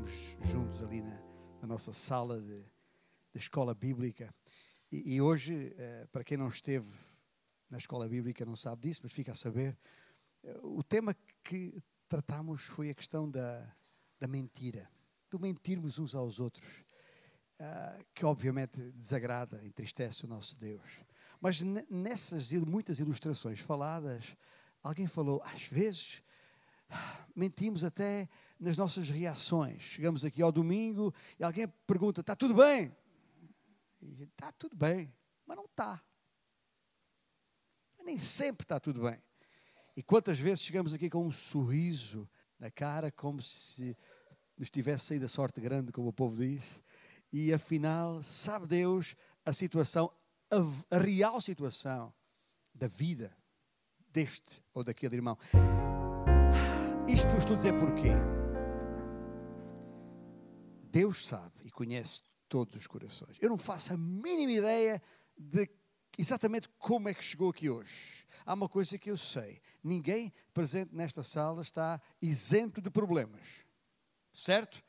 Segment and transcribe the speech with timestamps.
[0.00, 0.10] estávamos
[0.50, 1.20] juntos ali na,
[1.60, 2.62] na nossa sala de,
[3.32, 4.34] de escola bíblica.
[4.90, 6.90] E, e hoje, eh, para quem não esteve
[7.68, 9.76] na escola bíblica, não sabe disso, mas fica a saber,
[10.42, 13.66] eh, o tema que tratámos foi a questão da,
[14.18, 14.88] da mentira,
[15.30, 16.66] do mentirmos uns aos outros,
[17.60, 21.00] uh, que obviamente desagrada, entristece o nosso Deus.
[21.40, 24.36] Mas nessas muitas ilustrações faladas,
[24.82, 26.20] alguém falou, às vezes
[27.36, 28.28] mentimos até
[28.60, 29.80] nas nossas reações.
[29.80, 32.94] Chegamos aqui ao domingo e alguém pergunta: está tudo bem?
[34.20, 35.12] Está tudo bem,
[35.46, 36.02] mas não está.
[38.04, 39.20] Nem sempre está tudo bem.
[39.96, 42.28] E quantas vezes chegamos aqui com um sorriso
[42.58, 43.96] na cara, como se
[44.56, 46.82] nos tivesse saído a sorte grande, como o povo diz,
[47.32, 50.12] e afinal, sabe Deus a situação,
[50.50, 52.12] a, a real situação
[52.74, 53.34] da vida
[54.12, 55.38] deste ou daquele irmão.
[57.08, 58.39] Isto estou a dizer porquê?
[60.90, 63.36] Deus sabe e conhece todos os corações.
[63.40, 65.02] Eu não faço a mínima ideia
[65.38, 65.68] de
[66.18, 68.26] exatamente como é que chegou aqui hoje.
[68.44, 73.46] Há uma coisa que eu sei: ninguém presente nesta sala está isento de problemas,
[74.32, 74.82] certo?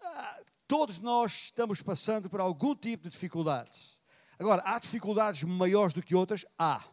[0.00, 3.98] Ah, todos nós estamos passando por algum tipo de dificuldades.
[4.38, 6.46] Agora, há dificuldades maiores do que outras?
[6.56, 6.84] Há.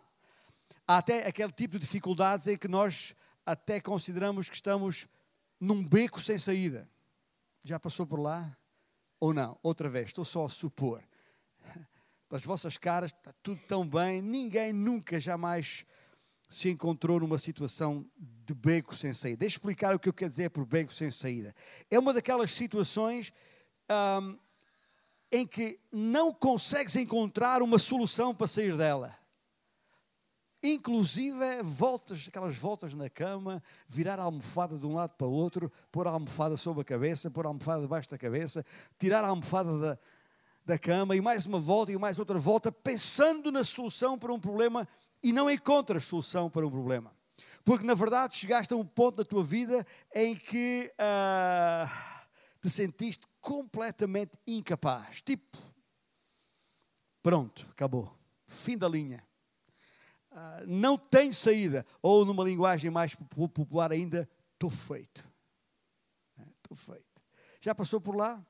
[0.87, 5.07] Há até aquele tipo de dificuldades em que nós até consideramos que estamos
[5.59, 6.89] num beco sem saída.
[7.65, 8.55] Já passou por lá?
[9.19, 9.57] Ou não?
[9.63, 11.03] Outra vez, estou só a supor.
[12.29, 15.83] Pelas vossas caras está tudo tão bem, ninguém nunca, jamais
[16.47, 19.37] se encontrou numa situação de beco sem saída.
[19.37, 21.55] Deixa explicar o que eu quero dizer por beco sem saída.
[21.89, 23.33] É uma daquelas situações
[24.21, 24.37] hum,
[25.31, 29.17] em que não consegues encontrar uma solução para sair dela
[30.61, 35.71] inclusive voltas, aquelas voltas na cama, virar a almofada de um lado para o outro,
[35.91, 38.65] pôr a almofada sobre a cabeça, pôr a almofada debaixo da cabeça,
[38.97, 39.99] tirar a almofada da,
[40.65, 44.39] da cama e mais uma volta e mais outra volta, pensando na solução para um
[44.39, 44.87] problema
[45.21, 47.11] e não encontras solução para um problema.
[47.63, 51.89] Porque na verdade chegaste a um ponto da tua vida em que uh,
[52.61, 55.21] te sentiste completamente incapaz.
[55.21, 55.57] Tipo,
[57.21, 58.11] pronto, acabou.
[58.47, 59.23] Fim da linha
[60.67, 65.23] não tem saída, ou numa linguagem mais popular ainda, estou feito.
[66.57, 67.21] Estou feito.
[67.61, 68.45] Já passou por lá?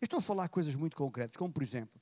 [0.00, 2.00] Estou a falar coisas muito concretas, como por exemplo,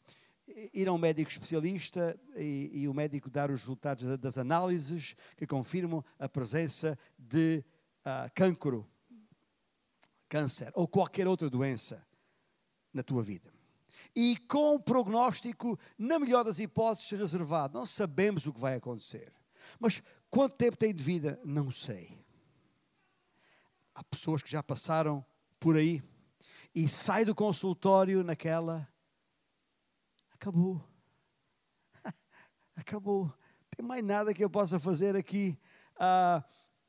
[0.73, 5.47] ir a um médico especialista e, e o médico dar os resultados das análises que
[5.47, 7.65] confirmam a presença de
[8.01, 8.89] uh, cancro,
[10.29, 12.05] câncer ou qualquer outra doença
[12.93, 13.60] na tua vida
[14.15, 17.79] e com o prognóstico, na melhor das hipóteses, reservado.
[17.79, 19.33] Não sabemos o que vai acontecer.
[19.79, 21.41] Mas quanto tempo tem de vida?
[21.45, 22.19] Não sei.
[23.95, 25.25] Há pessoas que já passaram
[25.59, 26.03] por aí
[26.75, 28.89] e sai do consultório naquela.
[30.33, 30.83] Acabou.
[32.77, 33.33] Acabou.
[33.77, 35.59] Tem mais nada que eu possa fazer aqui.
[35.97, 36.43] Ah,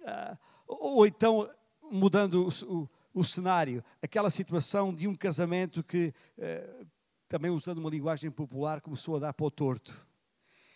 [0.05, 0.37] ah,
[0.67, 1.49] ou então,
[1.91, 6.85] mudando o, o, o, cenário, aquela situação de um casamento que eh,
[7.31, 10.05] também usando uma linguagem popular, começou a dar para o torto.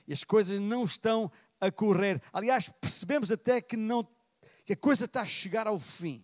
[0.08, 1.30] E as coisas não estão
[1.60, 2.22] a correr.
[2.32, 4.08] Aliás, percebemos até que, não,
[4.64, 6.24] que a coisa está a chegar ao fim.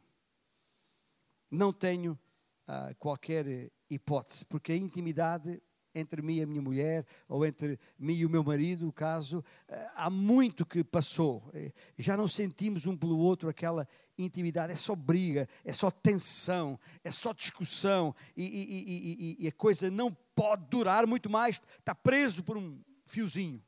[1.52, 2.18] Não tenho
[2.66, 5.62] uh, qualquer hipótese, porque a intimidade
[5.94, 9.44] entre mim e a minha mulher, ou entre mim e o meu marido, o caso,
[9.68, 11.52] ah, há muito que passou.
[11.98, 13.86] Já não sentimos um pelo outro aquela
[14.24, 19.52] intimidade, é só briga, é só tensão, é só discussão, e, e, e, e a
[19.52, 23.64] coisa não pode durar muito mais, está preso por um fiozinho.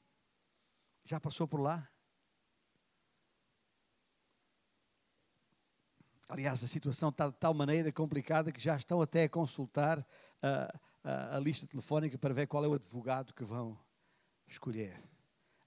[1.05, 1.89] Já passou por lá?
[6.33, 10.03] Aliás, a situação está de tal maneira complicada que já estão até a consultar
[10.41, 13.77] a, a, a, lista telefónica para ver qual é o advogado que vão
[14.47, 14.97] escolher.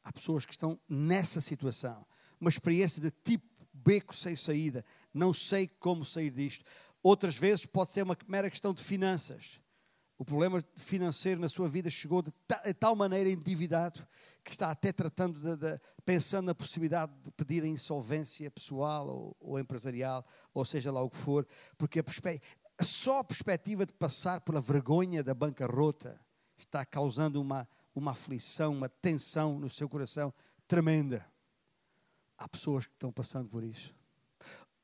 [0.02, 2.04] Há pessoas que estão nessa situação,
[2.40, 6.64] uma experiência de tipo beco sem saída, não sei como sair disto.
[7.02, 9.60] Outras vezes pode ser uma mera questão de finanças.
[10.18, 12.32] O problema financeiro na sua vida chegou de
[12.80, 14.06] tal maneira endividado
[14.42, 19.36] que está até tratando de, de, pensando na possibilidade de pedir a insolvência pessoal ou,
[19.38, 20.24] ou, empresarial,
[20.54, 21.46] ou seja lá o que for,
[21.76, 22.04] porque a,
[22.84, 26.18] só a perspectiva de passar pela vergonha da bancarrota
[26.56, 30.32] está causando uma, uma aflição, uma tensão no seu coração
[30.66, 31.26] tremenda.
[32.38, 33.94] Há pessoas que estão passando por isso.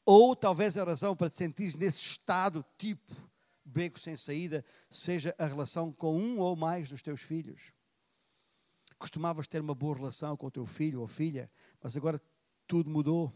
[0.05, 3.15] Ou talvez a razão para te sentir nesse estado tipo
[3.65, 7.73] beco sem saída seja a relação com um ou mais dos teus filhos.
[8.99, 11.51] Costumavas ter uma boa relação com o teu filho ou filha,
[11.81, 12.21] mas agora
[12.67, 13.33] tudo mudou.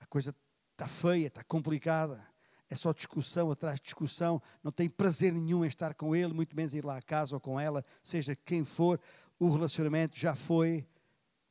[0.00, 0.34] A coisa
[0.72, 2.24] está feia, está complicada.
[2.68, 6.56] é só discussão atrás de discussão, não tem prazer nenhum em estar com ele, muito
[6.56, 9.00] menos ir lá à casa ou com ela, seja quem for,
[9.38, 10.84] o relacionamento já foi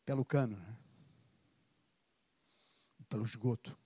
[0.06, 0.85] pelo cano, né?
[3.16, 3.78] Pelo esgoto.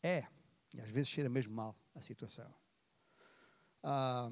[0.00, 0.24] É,
[0.72, 2.48] e às vezes cheira mesmo mal a situação.
[3.82, 4.30] Ah,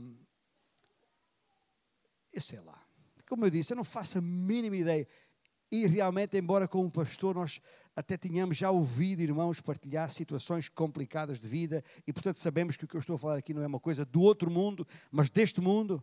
[2.32, 2.80] eu sei lá.
[3.28, 5.08] Como eu disse, eu não faço a mínima ideia.
[5.68, 7.60] E realmente, embora como pastor nós
[7.96, 12.88] até tínhamos já ouvido irmãos partilhar situações complicadas de vida, e portanto sabemos que o
[12.88, 15.60] que eu estou a falar aqui não é uma coisa do outro mundo, mas deste
[15.60, 16.02] mundo,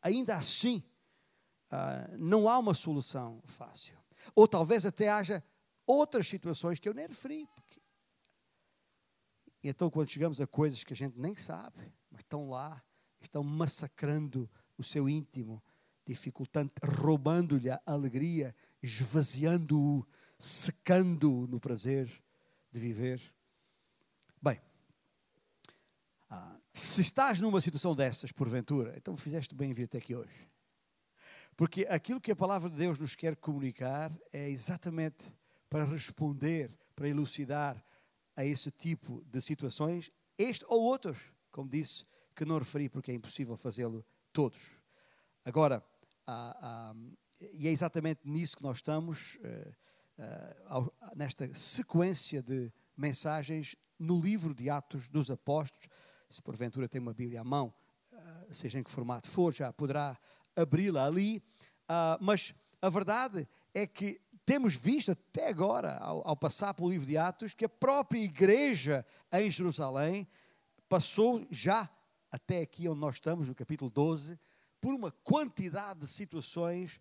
[0.00, 0.80] ainda assim,
[1.72, 3.98] uh, não há uma solução fácil.
[4.32, 5.42] Ou talvez até haja
[5.86, 7.46] outras situações que eu nem referi.
[7.54, 7.80] Porque...
[9.62, 12.82] Então, quando chegamos a coisas que a gente nem sabe, mas estão lá,
[13.20, 15.62] estão massacrando o seu íntimo,
[16.04, 20.06] dificultando, roubando-lhe a alegria, esvaziando-o,
[20.38, 22.10] secando-o no prazer
[22.70, 23.22] de viver.
[24.42, 24.60] Bem,
[26.28, 30.48] ah, se estás numa situação dessas, porventura, então fizeste bem em vir até aqui hoje.
[31.56, 35.24] Porque aquilo que a palavra de Deus nos quer comunicar é exatamente
[35.74, 37.84] para responder, para elucidar
[38.36, 41.18] a esse tipo de situações, este ou outros,
[41.50, 44.60] como disse, que não referi porque é impossível fazê-lo todos.
[45.44, 45.84] Agora,
[46.28, 46.94] ah, ah,
[47.52, 54.70] e é exatamente nisso que nós estamos, uh, nesta sequência de mensagens no livro de
[54.70, 55.88] Atos dos Apóstolos.
[56.30, 57.74] Se porventura tem uma Bíblia à mão,
[58.12, 60.16] uh, seja em que formato for, já poderá
[60.54, 61.42] abri-la ali.
[62.20, 67.16] mas a verdade é que temos visto até agora, ao, ao passar pelo livro de
[67.16, 70.28] Atos, que a própria igreja em Jerusalém
[70.88, 71.90] passou já
[72.30, 74.38] até aqui onde nós estamos, no capítulo 12,
[74.80, 77.00] por uma quantidade de situações,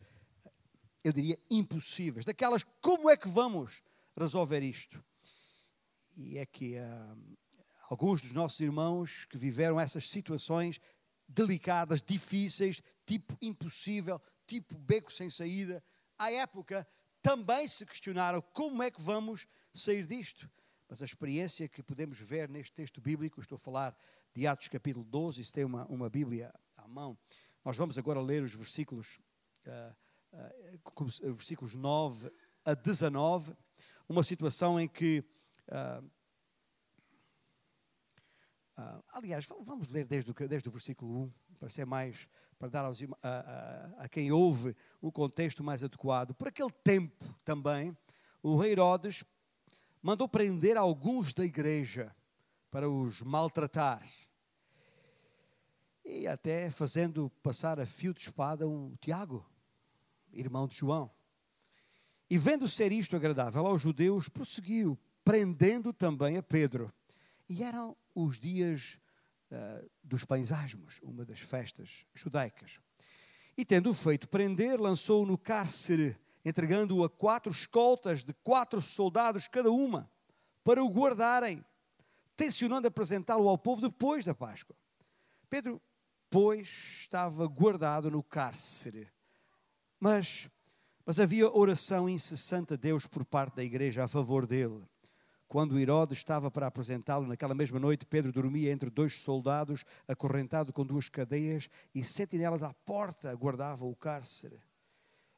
[1.04, 2.24] eu diria, impossíveis.
[2.24, 3.82] Daquelas, como é que vamos
[4.16, 5.04] resolver isto?
[6.16, 7.38] E é que uh,
[7.90, 10.80] alguns dos nossos irmãos que viveram essas situações
[11.28, 15.84] delicadas, difíceis, tipo impossível, tipo beco sem saída,
[16.18, 16.88] à época
[17.24, 20.48] também se questionaram como é que vamos sair disto.
[20.90, 23.98] Mas a experiência que podemos ver neste texto bíblico, estou a falar
[24.36, 27.18] de Atos capítulo 12, se tem uma, uma Bíblia à mão,
[27.64, 29.20] nós vamos agora ler os versículos,
[29.66, 29.96] uh,
[30.34, 32.30] uh, versículos 9
[32.66, 33.56] a 19,
[34.08, 35.24] uma situação em que.
[35.70, 36.12] Uh,
[39.14, 42.28] aliás, vamos ler desde o, desde o versículo 1, para ser mais.
[42.64, 46.34] Para dar aos, a, a, a quem ouve o contexto mais adequado.
[46.34, 47.94] Por aquele tempo também,
[48.42, 49.26] o rei Herodes
[50.02, 52.16] mandou prender alguns da igreja
[52.72, 54.02] para os maltratar
[56.06, 59.46] e até fazendo passar a fio de espada um Tiago,
[60.32, 61.12] irmão de João.
[62.30, 66.94] E vendo ser isto agradável aos judeus, prosseguiu, prendendo também a Pedro.
[67.50, 68.98] E eram os dias
[69.54, 72.80] uh, dos pães asmos, uma das festas judaicas.
[73.56, 79.72] E tendo feito prender, lançou-o no cárcere, entregando-o a quatro escoltas de quatro soldados cada
[79.72, 80.12] uma,
[80.64, 81.64] para o guardarem,
[82.36, 84.76] tencionando apresentá-lo ao povo depois da Páscoa.
[85.50, 85.82] Pedro
[86.34, 89.08] pois estava guardado no cárcere.
[90.00, 90.50] Mas,
[91.06, 94.84] mas havia oração incessante a Deus por parte da igreja a favor dele.
[95.54, 100.84] Quando Herodes estava para apresentá-lo, naquela mesma noite, Pedro dormia entre dois soldados, acorrentado com
[100.84, 104.60] duas cadeias, e sentinelas à porta guardavam o cárcere.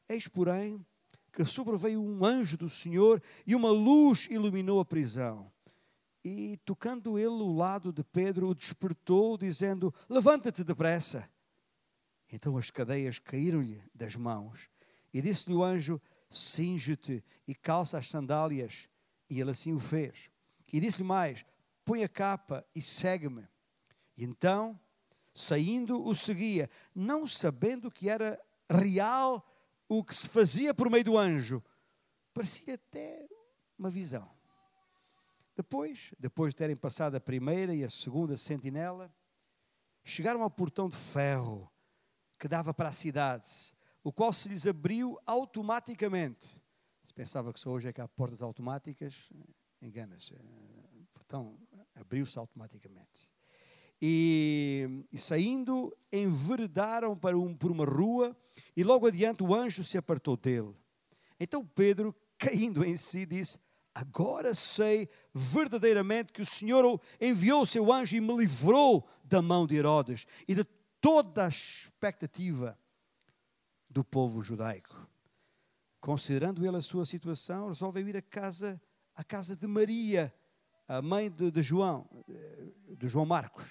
[0.08, 0.80] Eis, porém,
[1.30, 5.52] que sobreveio um anjo do Senhor e uma luz iluminou a prisão
[6.24, 11.28] e tocando ele o lado de Pedro, o despertou, dizendo: Levanta-te depressa.
[12.32, 14.70] Então as cadeias caíram-lhe das mãos.
[15.12, 18.88] E disse-lhe o anjo: Singe-te e calça as sandálias.
[19.28, 20.30] E ele assim o fez.
[20.72, 21.44] E disse-lhe mais:
[21.84, 23.46] Põe a capa e segue-me.
[24.16, 24.78] E então,
[25.34, 29.46] saindo, o seguia, não sabendo que era real
[29.88, 31.62] o que se fazia por meio do anjo.
[32.32, 33.28] Parecia até
[33.78, 34.28] uma visão.
[35.54, 39.14] Depois, depois de terem passado a primeira e a segunda sentinela,
[40.04, 41.70] chegaram ao portão de ferro
[42.38, 43.48] que dava para a cidade,
[44.04, 46.62] o qual se lhes abriu automaticamente.
[47.16, 49.14] Pensava que só hoje é que há portas automáticas,
[49.80, 50.34] engana-se.
[50.34, 51.58] O portão
[51.94, 53.32] abriu-se automaticamente.
[54.00, 58.36] E, e, saindo, enveredaram para um, por uma rua,
[58.76, 60.76] e logo adiante o anjo se apartou dele.
[61.40, 63.58] Então Pedro, caindo em si, disse:
[63.94, 69.66] Agora sei verdadeiramente que o Senhor enviou o seu anjo e me livrou da mão
[69.66, 70.64] de Herodes e de
[71.00, 72.78] toda a expectativa
[73.88, 75.05] do povo judaico.
[76.06, 78.80] Considerando ele a sua situação, resolveu ir à casa,
[79.12, 80.32] à casa de Maria
[80.86, 82.08] a mãe de, de João,
[82.96, 83.66] de João Marcos,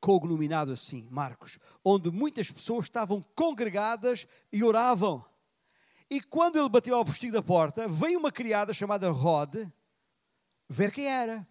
[0.00, 5.22] cognominado assim, Marcos, onde muitas pessoas estavam congregadas e oravam.
[6.08, 9.56] E quando ele bateu ao postigo da porta, veio uma criada chamada Rod
[10.70, 11.46] ver quem era.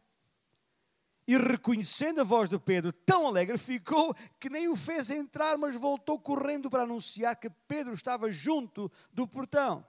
[1.28, 5.76] E reconhecendo a voz de Pedro, tão alegre ficou que nem o fez entrar, mas
[5.76, 9.86] voltou correndo para anunciar que Pedro estava junto do portão.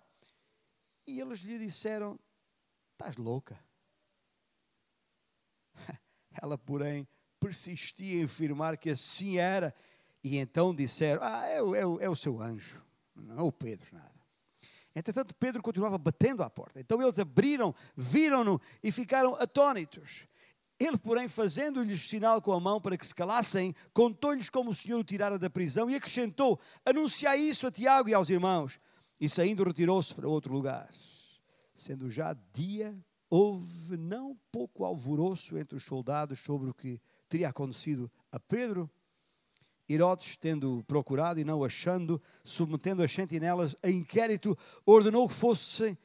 [1.07, 2.19] E eles lhe disseram:
[2.93, 3.57] Estás louca?
[6.43, 7.07] Ela, porém,
[7.39, 9.73] persistia em afirmar que assim era.
[10.25, 12.83] E então disseram: Ah, é, é, é o seu anjo,
[13.15, 14.19] não é o Pedro, nada.
[14.93, 16.81] Entretanto, Pedro continuava batendo à porta.
[16.81, 20.27] Então eles abriram, viram-no e ficaram atônitos.
[20.79, 25.01] Ele, porém, fazendo-lhes sinal com a mão para que se calassem, contou-lhes como o Senhor
[25.01, 28.79] o tirara da prisão e acrescentou: Anunciai isso a Tiago e aos irmãos.
[29.21, 30.89] E saindo, retirou-se para outro lugar.
[31.75, 32.97] Sendo já dia,
[33.29, 38.89] houve não pouco alvoroço entre os soldados sobre o que teria acontecido a Pedro.
[39.91, 45.99] Herodes, tendo procurado e não achando, submetendo as sentinelas a inquérito, ordenou que fossem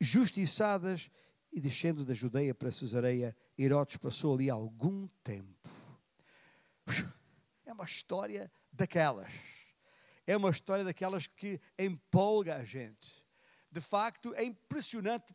[0.00, 1.10] justiçadas
[1.52, 5.70] e descendo da Judeia para Cesareia, Herodes passou ali algum tempo.
[7.64, 9.32] É uma história daquelas.
[10.26, 13.24] É uma história daquelas que empolga a gente.
[13.70, 15.34] De facto, é impressionante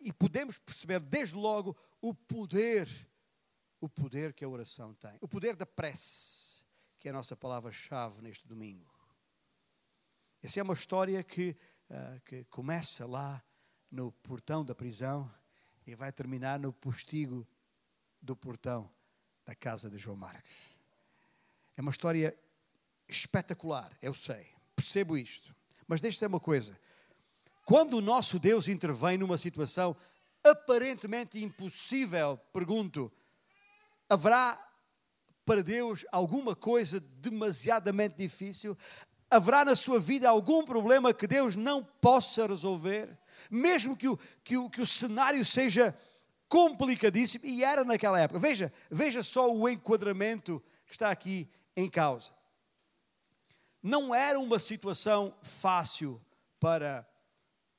[0.00, 2.88] e podemos perceber desde logo o poder,
[3.80, 6.54] o poder que a oração tem, o poder da prece
[7.04, 8.90] que é a nossa palavra-chave neste domingo.
[10.42, 11.54] Essa é uma história que,
[11.90, 13.44] uh, que começa lá
[13.90, 15.30] no portão da prisão
[15.86, 17.46] e vai terminar no postigo
[18.20, 18.90] do portão
[19.44, 20.52] da casa de João Marcos.
[21.76, 22.36] É uma história
[23.08, 25.54] espetacular, eu sei, percebo isto.
[25.86, 26.78] Mas deixe-me uma coisa:
[27.64, 29.96] quando o nosso Deus intervém numa situação
[30.42, 33.12] aparentemente impossível, pergunto,
[34.08, 34.60] haverá
[35.44, 38.76] para Deus alguma coisa demasiadamente difícil?
[39.30, 43.18] Haverá na sua vida algum problema que Deus não possa resolver?
[43.50, 45.96] Mesmo que o, que o, que o cenário seja
[46.48, 48.38] complicadíssimo, e era naquela época.
[48.38, 52.32] Veja, veja só o enquadramento que está aqui em causa.
[53.82, 56.20] Não era uma situação fácil
[56.60, 57.06] para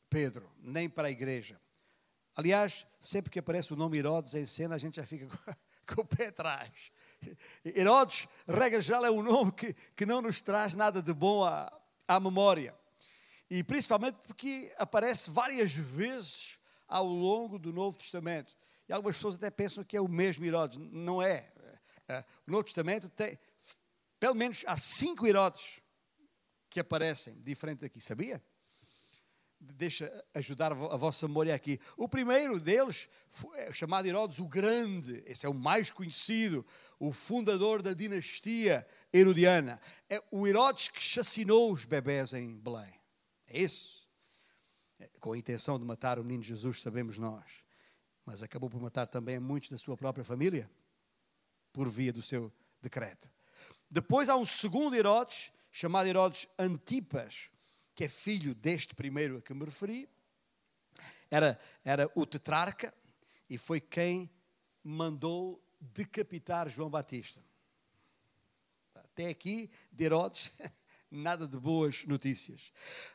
[0.09, 1.59] Pedro, nem para a igreja.
[2.35, 5.27] Aliás, sempre que aparece o nome Herodes em cena, a gente já fica
[5.87, 6.91] com o pé atrás.
[7.63, 11.71] Herodes, regra geral, é um nome que, que não nos traz nada de bom à,
[12.07, 12.75] à memória.
[13.49, 18.55] E principalmente porque aparece várias vezes ao longo do Novo Testamento.
[18.87, 20.79] E algumas pessoas até pensam que é o mesmo Herodes.
[20.91, 21.51] Não é.
[22.07, 23.39] é o Novo Testamento tem,
[24.19, 25.79] pelo menos, há cinco Herodes
[26.69, 28.01] que aparecem diferente aqui.
[28.01, 28.41] Sabia?
[29.73, 31.79] deixa ajudar a vossa memória aqui.
[31.97, 33.09] O primeiro deles,
[33.55, 36.65] é chamado Herodes o Grande, esse é o mais conhecido,
[36.99, 39.79] o fundador da dinastia herodiana.
[40.09, 42.94] É o Herodes que chacinou os bebés em Belém.
[43.55, 44.05] É isso.
[44.99, 47.63] É, com a intenção de matar o menino Jesus, sabemos nós.
[48.25, 50.69] Mas acabou por matar também muitos da sua própria família,
[51.71, 53.31] por via do seu decreto.
[53.89, 57.49] Depois há um segundo Herodes, chamado Herodes Antipas,
[57.95, 60.09] que é filho deste primeiro a que me referi,
[61.31, 62.93] era, era o tetrarca
[63.49, 64.29] e foi quem
[64.83, 67.41] mandou decapitar João Batista.
[68.93, 70.51] Até aqui, de Herodes,
[71.09, 72.71] nada de boas notícias.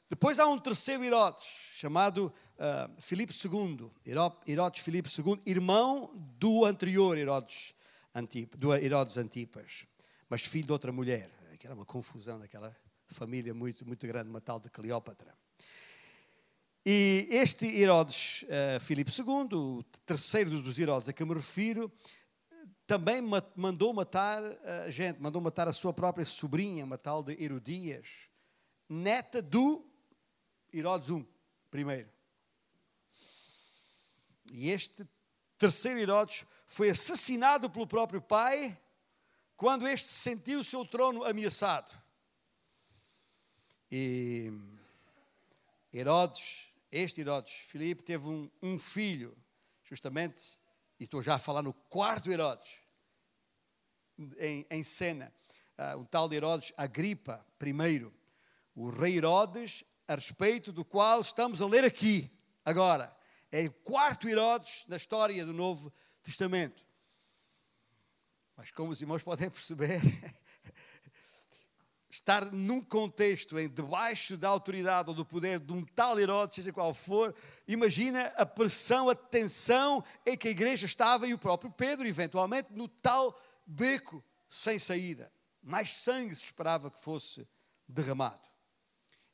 [0.08, 3.90] Depois há um terceiro Herodes, chamado uh, Filipe II,
[4.46, 7.74] Herodes Filipe II, irmão do anterior Herodes,
[8.14, 9.86] Antip, do Herodes Antipas,
[10.28, 12.76] mas filho de outra mulher, que era uma confusão daquela
[13.08, 15.34] família muito, muito grande, uma tal de Cleópatra.
[16.84, 21.92] E este Herodes uh, Filipe II, o terceiro dos Herodes a que me refiro,
[22.90, 23.22] também
[23.54, 24.42] mandou matar
[24.84, 28.08] a gente, mandou matar a sua própria sobrinha, uma tal de Herodias,
[28.88, 29.88] neta do
[30.74, 31.24] Herodes I,
[31.70, 32.10] primeiro.
[34.52, 35.08] E este
[35.56, 38.76] terceiro Herodes foi assassinado pelo próprio pai
[39.56, 41.96] quando este sentiu o seu trono ameaçado.
[43.88, 44.52] E
[45.94, 49.38] Herodes, este Herodes, Filipe, teve um, um filho,
[49.84, 50.59] justamente,
[51.00, 52.70] e estou já a falar no quarto Herodes,
[54.38, 55.32] em, em cena,
[55.78, 58.12] uh, o tal de Herodes Agripa I,
[58.74, 62.30] o rei Herodes, a respeito do qual estamos a ler aqui,
[62.62, 63.16] agora.
[63.50, 65.90] É o quarto Herodes na história do Novo
[66.22, 66.86] Testamento.
[68.54, 70.02] Mas como os irmãos podem perceber,
[72.10, 76.72] estar num contexto em debaixo da autoridade ou do poder de um tal Herodes, seja
[76.72, 77.34] qual for,
[77.68, 82.72] imagina a pressão, a tensão em que a igreja estava e o próprio Pedro, eventualmente,
[82.72, 85.32] no tal beco sem saída.
[85.62, 87.46] Mais sangue se esperava que fosse
[87.86, 88.48] derramado.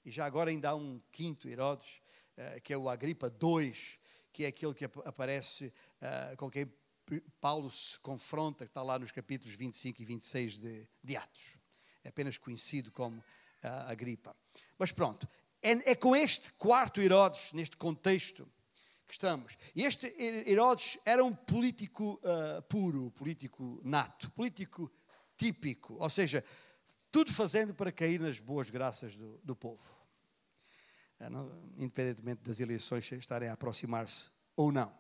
[0.04, 1.88] E já agora ainda há um quinto Herodes,
[2.37, 3.75] uh, que é o Agripa II,
[4.33, 6.71] que é aquele que aparece uh, com quem
[7.40, 11.55] Paulo se confronta, que está lá nos capítulos 25 e 26 de, de Atos
[12.06, 14.34] é apenas conhecido como uh, Agripa.
[14.78, 15.28] Mas pronto,
[15.60, 18.48] é, é, com este quarto Herodes, neste contexto,
[19.06, 19.56] que estamos.
[19.75, 20.06] E este
[20.48, 24.90] Herodes era um político uh, puro, político nato, político
[25.36, 26.44] típico, ou seja,
[27.10, 29.82] tudo fazendo para cair nas boas graças do, do povo.
[31.18, 34.92] Não, independentemente das eleições estarem a aproximar-se ou não.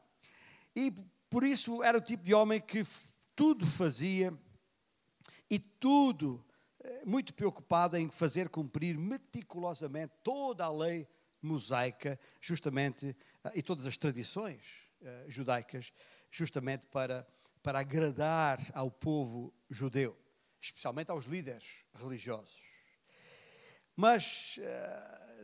[0.74, 0.90] E
[1.28, 2.82] por isso era o tipo de homem que
[3.34, 4.32] tudo fazia
[5.50, 6.45] e tudo
[7.04, 11.08] muito preocupado em fazer cumprir meticulosamente toda a lei
[11.40, 14.62] mosaica, justamente, ah, e todas as tradições
[15.00, 15.92] uh, judaicas,
[16.30, 17.26] justamente para,
[17.62, 20.18] para agradar ao povo judeu,
[20.60, 22.60] especialmente aos líderes religiosos.
[23.94, 24.58] Mas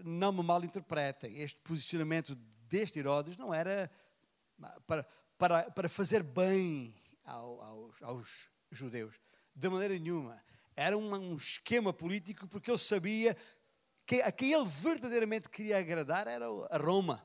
[0.05, 2.35] não me malinterpretem, este posicionamento
[2.69, 3.91] deste Herodes não era
[4.87, 5.07] para,
[5.39, 6.95] para, para fazer bem
[7.25, 9.15] ao, aos, aos judeus,
[9.55, 10.43] de maneira nenhuma
[10.77, 13.37] era um esquema político porque ele sabia
[14.07, 17.25] que a quem ele verdadeiramente queria agradar era a Roma.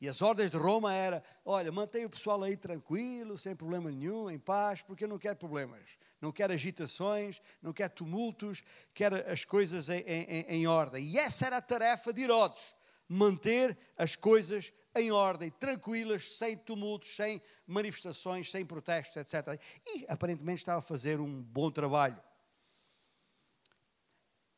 [0.00, 4.30] E as ordens de Roma era, olha, mantém o pessoal aí tranquilo, sem problema nenhum,
[4.30, 5.82] em paz, porque eu não quero problemas,
[6.20, 8.62] não quero agitações, não quero tumultos,
[8.94, 11.04] quero as coisas em, em, em ordem.
[11.04, 12.76] E essa era a tarefa de Herodes,
[13.08, 19.60] manter as coisas em ordem, tranquilas, sem tumultos, sem manifestações, sem protestos, etc.
[19.86, 22.20] E aparentemente estava a fazer um bom trabalho.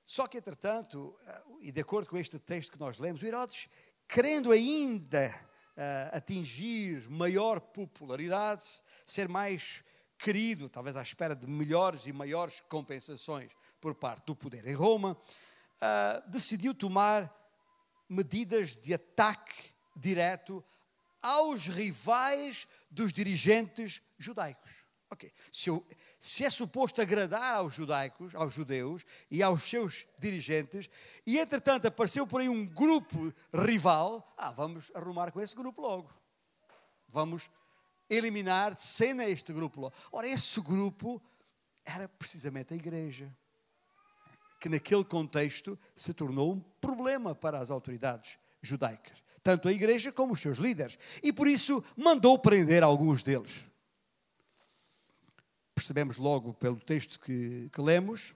[0.04, 3.68] Só que, entretanto, eh, e de acordo com este texto que nós lemos, o Herodes,
[4.08, 5.32] querendo ainda
[5.76, 8.64] uh, atingir maior popularidade,
[9.06, 9.84] ser mais
[10.18, 15.16] querido, talvez à espera de melhores e maiores compensações por parte do poder em Roma,
[15.16, 17.32] uh, decidiu tomar
[18.08, 20.64] medidas de ataque direto
[21.20, 24.70] aos rivais dos dirigentes judaicos.
[25.10, 25.84] Ok, se, eu,
[26.20, 30.88] se, é suposto agradar aos judaicos, aos judeus e aos seus dirigentes,
[31.26, 36.08] e entretanto apareceu por aí um grupo rival, ah, vamos arrumar com esse grupo logo.
[37.08, 37.50] Vamos
[38.08, 39.94] eliminar de cena este grupo logo.
[40.12, 41.20] Ora, esse grupo
[41.84, 43.36] era precisamente a igreja,
[44.60, 50.34] que naquele contexto se tornou um problema para as autoridades judaicas tanto a igreja como
[50.34, 50.98] os seus líderes.
[51.22, 53.52] E por isso mandou prender alguns deles.
[55.74, 58.34] Percebemos logo pelo texto que, que lemos.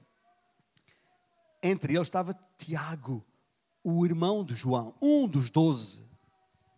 [1.62, 3.24] Entre eles estava Tiago,
[3.82, 6.06] o irmão de João, um dos doze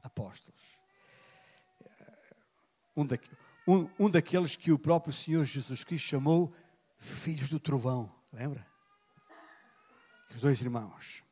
[0.02, 0.76] apóstolos.
[2.96, 3.18] Um, da,
[3.66, 6.54] um, um daqueles que o próprio Senhor Jesus Cristo chamou
[6.98, 8.66] filhos do trovão, lembra?
[10.34, 11.25] Os dois irmãos.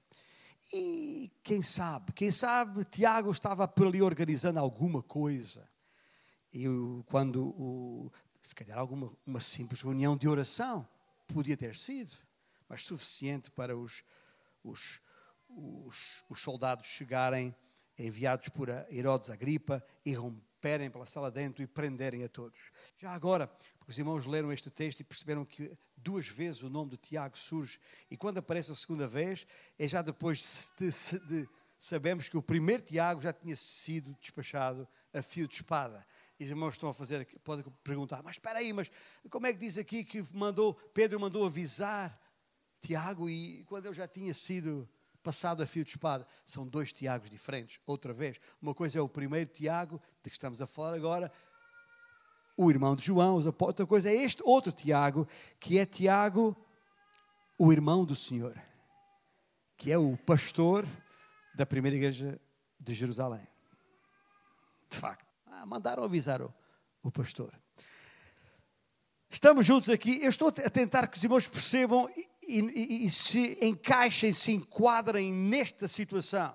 [0.76, 5.70] E quem sabe, quem sabe Tiago estava por ali organizando alguma coisa.
[6.52, 6.64] E
[7.06, 8.10] quando, o,
[8.42, 10.84] se calhar, alguma uma simples reunião de oração,
[11.28, 12.12] podia ter sido,
[12.68, 14.02] mas suficiente para os,
[14.64, 15.00] os,
[15.48, 17.54] os, os soldados chegarem,
[17.96, 20.12] enviados por Herodes Agripa, e
[20.64, 22.58] romperem pela sala dentro e prenderem a todos.
[22.96, 23.46] Já agora,
[23.78, 27.36] porque os irmãos leram este texto e perceberam que duas vezes o nome de Tiago
[27.36, 27.78] surge,
[28.10, 29.46] e quando aparece a segunda vez,
[29.78, 31.48] é já depois de, de, de
[31.78, 36.06] sabemos que o primeiro Tiago já tinha sido despachado a fio de espada.
[36.40, 38.90] E os irmãos estão a fazer, podem perguntar, mas espera aí, mas
[39.30, 42.18] como é que diz aqui que mandou, Pedro mandou avisar
[42.80, 44.88] Tiago e quando ele já tinha sido
[45.24, 46.26] passado a fio de espada?
[46.44, 48.38] São dois Tiagos diferentes, outra vez.
[48.60, 51.32] Uma coisa é o primeiro Tiago, de que estamos a falar agora,
[52.56, 55.26] o irmão de João, outra coisa é este outro Tiago,
[55.58, 56.54] que é Tiago,
[57.58, 58.54] o irmão do Senhor,
[59.76, 60.86] que é o pastor
[61.54, 62.38] da primeira igreja
[62.78, 63.46] de Jerusalém.
[64.90, 66.52] De facto, ah, mandaram avisar o,
[67.02, 67.52] o pastor.
[69.30, 70.22] Estamos juntos aqui.
[70.22, 72.08] Eu estou a tentar que os irmãos percebam
[72.48, 76.54] e, e, e se encaixem, se enquadrem nesta situação.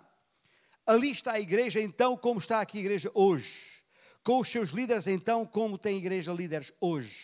[0.86, 3.80] Ali está a igreja, então, como está aqui a igreja hoje
[4.24, 7.16] com os seus líderes, então, como tem a igreja líderes hoje?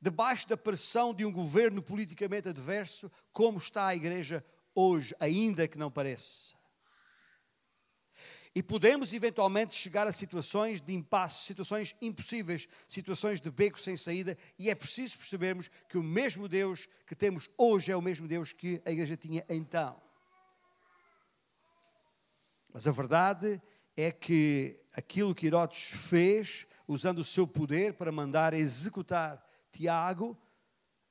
[0.00, 5.78] Debaixo da pressão de um governo politicamente adverso, como está a igreja hoje, ainda que
[5.78, 6.54] não pareça?
[8.54, 14.38] E podemos eventualmente chegar a situações de impasse, situações impossíveis, situações de beco sem saída,
[14.56, 18.52] e é preciso percebermos que o mesmo Deus que temos hoje é o mesmo Deus
[18.52, 20.00] que a igreja tinha então.
[22.72, 23.60] Mas a verdade
[23.96, 30.36] é que aquilo que Herodes fez, usando o seu poder para mandar executar Tiago,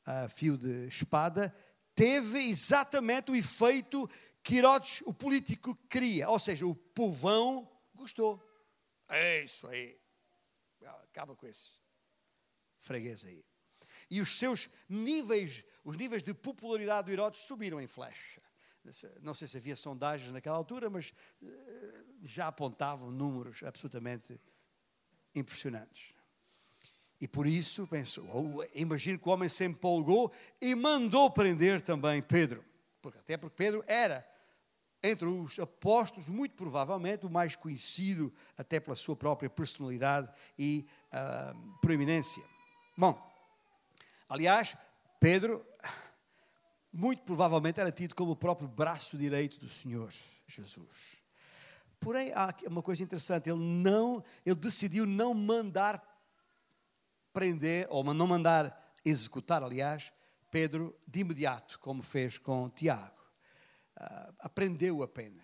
[0.06, 1.54] a fio de espada,
[1.96, 4.10] teve exatamente o efeito
[4.44, 6.30] que Herodes, o político, queria.
[6.30, 8.42] Ou seja, o povão gostou.
[9.08, 9.98] É isso aí.
[10.86, 11.72] Acaba com esse
[12.80, 13.44] freguês aí.
[14.10, 18.42] E os seus níveis, os níveis de popularidade do Herodes subiram em flecha.
[19.22, 24.40] Não sei se havia sondagens naquela altura, mas eh, já apontavam números absolutamente
[25.34, 26.14] impressionantes.
[27.22, 28.28] E por isso, penso,
[28.74, 32.66] imagino que o homem se empolgou e mandou prender também Pedro.
[33.02, 34.28] Porque, até porque Pedro era
[35.04, 41.80] entre os apóstolos, muito provavelmente, o mais conhecido até pela sua própria personalidade e uh,
[41.82, 42.42] proeminência.
[42.98, 43.22] Bom,
[44.30, 44.78] aliás,
[45.20, 45.66] Pedro,
[46.92, 50.10] muito provavelmente, era tido como o próprio braço direito do Senhor
[50.48, 51.18] Jesus.
[52.00, 56.02] Porém, há uma coisa interessante, ele não, ele decidiu não mandar
[57.34, 60.13] prender, ou não mandar executar, aliás,
[60.50, 63.23] Pedro de imediato, como fez com Tiago
[64.00, 65.44] uh, aprendeu apenas.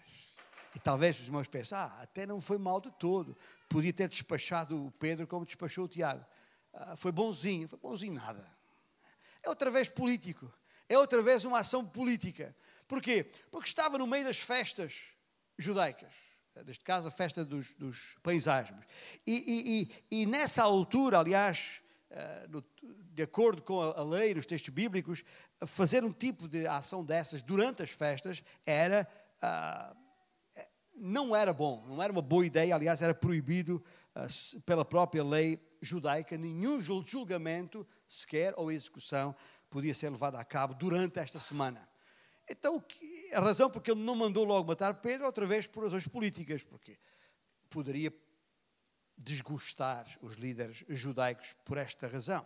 [0.75, 3.35] E talvez os irmãos pensem, ah, até não foi mal de todo.
[3.67, 6.25] Podia ter despachado o Pedro como despachou o Tiago.
[6.73, 8.45] Uh, foi bonzinho, foi bonzinho nada.
[9.41, 10.51] É outra vez político.
[10.87, 12.55] É outra vez uma ação política.
[12.87, 13.31] Porquê?
[13.51, 14.93] Porque estava no meio das festas
[15.57, 16.11] judaicas.
[16.65, 18.83] Neste caso, a festa dos, dos paisagens.
[19.25, 21.81] E, e, e, e, nessa altura, aliás,
[22.11, 22.65] uh, no,
[23.13, 25.23] de acordo com a lei, nos textos bíblicos,
[25.65, 29.07] fazer um tipo de ação dessas durante as festas era
[29.43, 29.95] uh,
[30.95, 33.83] não era bom, não era uma boa ideia, aliás, era proibido
[34.15, 39.35] uh, pela própria lei judaica, nenhum julgamento sequer ou execução
[39.69, 41.87] podia ser levado a cabo durante esta semana.
[42.49, 42.83] Então,
[43.33, 46.97] a razão porque ele não mandou logo matar Pedro, outra vez por razões políticas, porque
[47.69, 48.11] poderia
[49.15, 52.45] desgostar os líderes judaicos por esta razão.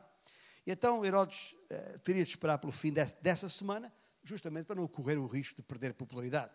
[0.65, 4.87] E então Herodes uh, teria de esperar pelo fim desse, dessa semana, justamente para não
[4.87, 6.51] correr o risco de perder popularidade.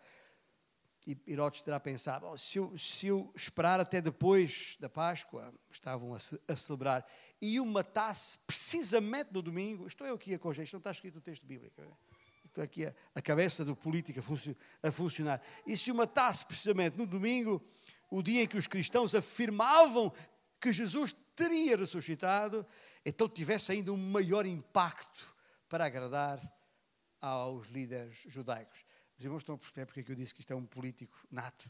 [1.05, 6.13] E Herodes terá pensado: oh, se, eu, se, eu, esperar até depois da Páscoa, estavam
[6.13, 6.17] a,
[6.47, 7.05] a, celebrar,
[7.41, 11.21] e o matasse precisamente no domingo, estou eu aqui a conjecturar, não está escrito no
[11.21, 11.81] texto bíblico.
[12.45, 14.19] Estou aqui a, a cabeça do político
[14.83, 15.41] a, a funcionar.
[15.65, 17.63] E se o matasse precisamente no domingo,
[18.09, 20.11] o dia em que os cristãos afirmavam
[20.59, 22.65] que Jesus teria ressuscitado,
[23.09, 25.35] então tivesse ainda um maior impacto
[25.67, 26.41] para agradar
[27.19, 28.79] aos líderes judaicos.
[29.17, 31.17] Os irmãos estão a perceber porque é que eu disse que isto é um político
[31.29, 31.69] nato.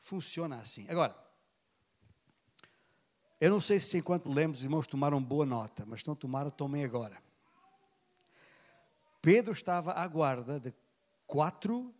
[0.00, 0.86] Funciona assim.
[0.88, 1.16] Agora,
[3.40, 6.84] eu não sei se enquanto lemos os irmãos tomaram boa nota, mas não tomaram, tomem
[6.84, 7.16] agora.
[9.22, 10.74] Pedro estava à guarda de
[11.26, 11.94] quatro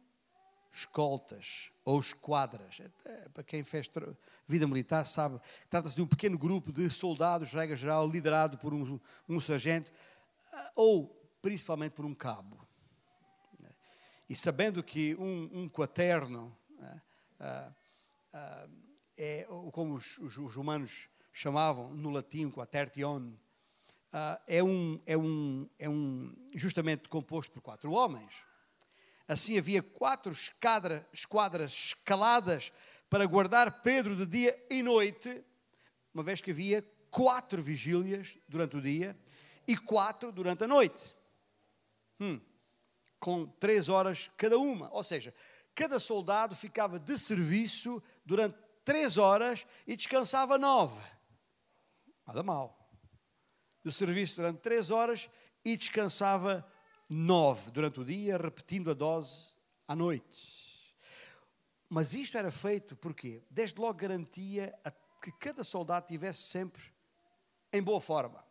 [0.73, 2.81] escoltas ou esquadras.
[3.33, 3.91] Para quem fez
[4.47, 8.99] vida militar sabe, trata-se de um pequeno grupo de soldados, regra geral, liderado por um,
[9.29, 9.91] um sargento
[10.53, 11.09] ah, ou
[11.43, 12.67] principalmente por um cabo.
[14.29, 17.01] E sabendo que um, um quaterno uh,
[17.41, 18.71] uh,
[19.17, 23.33] é como os, os, os, humanos chamavam no latim, quatertion,
[24.47, 28.33] é, um, é, um, é um justamente composto por quatro homens.
[29.29, 32.73] Assim havia quatro esquadra, esquadras escaladas
[33.11, 35.45] para guardar Pedro de dia e noite,
[36.15, 39.15] uma vez que havia quatro vigílias durante o dia
[39.67, 41.15] e quatro durante a noite.
[42.19, 42.41] Hum,
[43.21, 44.91] com três horas cada uma.
[44.95, 45.35] Ou seja,
[45.75, 51.05] cada soldado ficava de serviço durante três horas e descansava nove.
[52.27, 52.91] Nada mal.
[53.85, 55.29] De serviço durante três horas
[55.63, 56.78] e descansava nove
[57.71, 59.55] durante o dia, repetindo a dose
[59.87, 60.97] à noite.
[61.89, 64.75] Mas isto era feito porque, desde logo, garantia
[65.23, 66.83] que cada soldado estivesse sempre
[67.73, 68.45] em boa forma.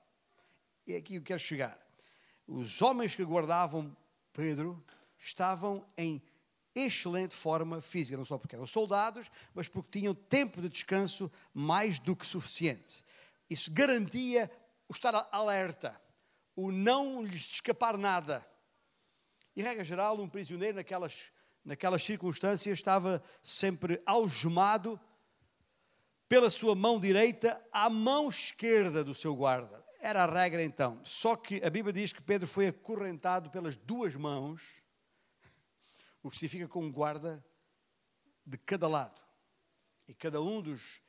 [0.86, 1.80] E é aqui eu quero chegar.
[2.48, 3.96] Os homens que guardavam
[4.34, 4.84] Pedro
[5.18, 6.22] estavam em
[6.74, 12.00] excelente forma física, não só porque eram soldados, mas porque tinham tempo de descanso mais
[12.00, 13.04] do que suficiente.
[13.50, 14.52] Isso garantia
[14.88, 16.00] o estar alerta
[16.58, 18.46] o não lhes escapar nada.
[19.56, 21.26] E, regra geral, um prisioneiro naquelas,
[21.64, 25.00] naquelas circunstâncias estava sempre algemado
[26.28, 29.86] pela sua mão direita à mão esquerda do seu guarda.
[30.00, 31.00] Era a regra então.
[31.06, 34.82] Só que a Bíblia diz que Pedro foi acorrentado pelas duas mãos,
[36.24, 37.46] o que significa com um guarda
[38.44, 39.22] de cada lado.
[40.08, 41.02] E cada um dos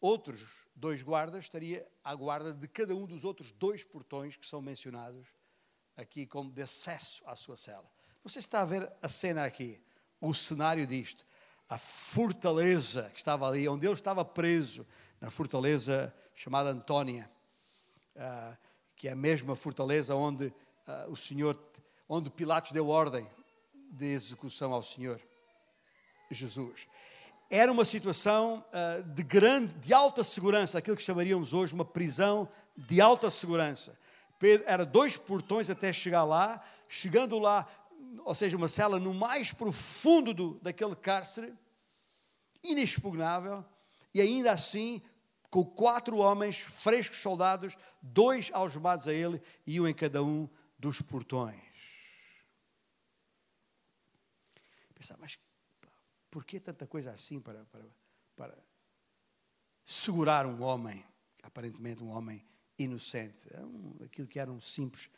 [0.00, 4.60] outros dois guardas estaria à guarda de cada um dos outros dois portões que são
[4.60, 5.26] mencionados
[5.96, 7.90] aqui como de acesso à sua cela.
[8.22, 9.80] Você está a ver a cena aqui,
[10.20, 11.24] o cenário disto.
[11.68, 14.86] A fortaleza que estava ali, onde ele estava preso,
[15.20, 17.28] na fortaleza chamada Antônia,
[18.14, 18.56] uh,
[18.94, 21.58] que é a mesma fortaleza onde uh, o Senhor,
[22.08, 23.26] onde Pilatos deu ordem
[23.90, 25.20] de execução ao Senhor
[26.30, 26.86] Jesus.
[27.48, 32.48] Era uma situação uh, de grande, de alta segurança, aquilo que chamaríamos hoje uma prisão
[32.76, 33.98] de alta segurança.
[34.38, 37.68] Pedro, era dois portões até chegar lá, chegando lá,
[38.24, 41.54] ou seja, uma cela no mais profundo do, daquele cárcere,
[42.62, 43.64] inexpugnável,
[44.12, 45.00] e ainda assim,
[45.48, 51.00] com quatro homens, frescos soldados, dois algemados a ele e um em cada um dos
[51.00, 51.60] portões.
[54.94, 55.38] Pensar, mas
[56.30, 57.86] por que tanta coisa assim para, para,
[58.34, 58.58] para
[59.84, 61.04] segurar um homem,
[61.42, 62.44] aparentemente um homem
[62.78, 65.08] inocente, é um, aquilo que era um simples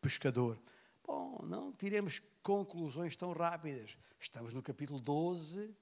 [0.00, 0.58] pescador?
[1.06, 3.96] Bom, não tiremos conclusões tão rápidas.
[4.20, 5.74] Estamos no capítulo 12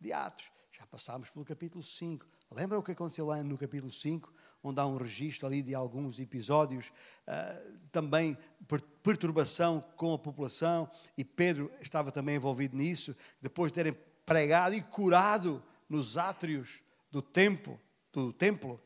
[0.00, 2.26] de Atos, já passámos pelo capítulo 5.
[2.50, 4.32] Lembra o que aconteceu lá no capítulo 5?
[4.62, 10.90] onde há um registro ali de alguns episódios, uh, também per perturbação com a população,
[11.16, 13.96] e Pedro estava também envolvido nisso, depois de terem
[14.28, 17.80] pregado e curado nos átrios do templo,
[18.12, 18.78] do templo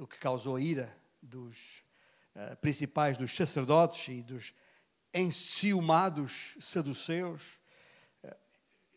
[0.00, 1.84] o que causou a ira dos
[2.34, 4.52] uh, principais dos sacerdotes e dos
[5.14, 7.60] enciumados saduceus.
[8.24, 8.34] Uh,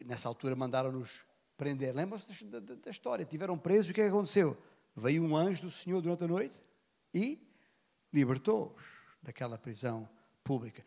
[0.03, 1.23] nessa altura mandaram-nos
[1.55, 1.93] prender.
[1.93, 3.23] Lembram-se da, da, da, história?
[3.23, 4.58] Tiveram presos, o que, é que aconteceu?
[4.95, 6.55] Veio um anjo do Senhor durante a noite
[7.13, 7.47] e
[8.12, 8.84] libertou-os
[9.21, 10.10] daquela prisão
[10.43, 10.84] pública.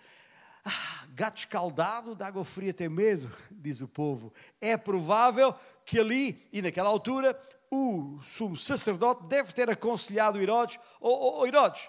[1.10, 4.32] Gato escaldado de água fria tem medo, diz o povo.
[4.60, 7.38] É provável que ali, e naquela altura,
[7.70, 11.88] o sumo sacerdote deve ter aconselhado Herodes, ou oh, oh, Herodes,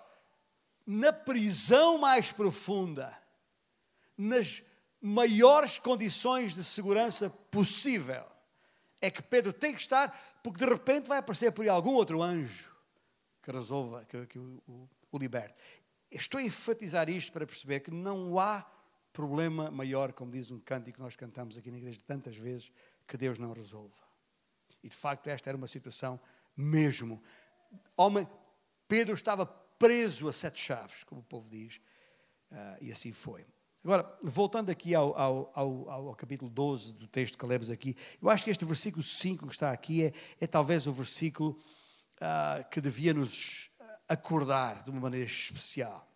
[0.85, 3.17] na prisão mais profunda,
[4.17, 4.63] nas
[5.01, 8.23] maiores condições de segurança possível,
[9.01, 12.21] é que Pedro tem que estar, porque de repente vai aparecer por aí algum outro
[12.21, 12.71] anjo
[13.41, 15.53] que resolva, que, que o, o, o liberte.
[16.09, 18.65] Estou a enfatizar isto para perceber que não há
[19.13, 22.71] problema maior, como diz um cântico que nós cantamos aqui na igreja tantas vezes,
[23.07, 23.95] que Deus não resolva.
[24.83, 26.19] E de facto esta era uma situação
[26.57, 27.21] mesmo.
[27.95, 28.27] Homem,
[28.87, 31.79] Pedro estava preso a sete chaves, como o povo diz,
[32.51, 33.45] uh, e assim foi.
[33.83, 38.29] Agora, voltando aqui ao, ao, ao, ao, capítulo 12 do texto que lemos aqui, eu
[38.29, 41.59] acho que este versículo 5 que está aqui é, é talvez o versículo
[42.17, 43.69] uh, que devia nos
[44.07, 46.09] acordar de uma maneira especial.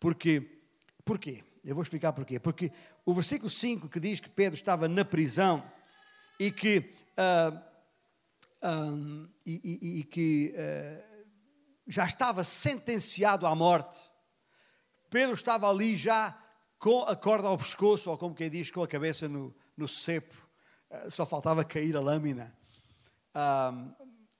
[0.00, 0.60] Porque,
[1.04, 1.44] porquê?
[1.64, 2.40] Eu vou explicar porquê.
[2.40, 2.72] Porque
[3.04, 5.62] o versículo 5 que diz que Pedro estava na prisão
[6.38, 7.62] e que, uh,
[8.60, 11.24] ah, um, e, e, e, que uh,
[11.86, 14.00] já estava sentenciado à morte,
[15.08, 16.36] Pedro estava ali já
[16.78, 20.34] com a corda ao pescoço, ou como quem diz, com a cabeça no, no cepo,
[20.90, 22.52] uh, só faltava cair a lâmina,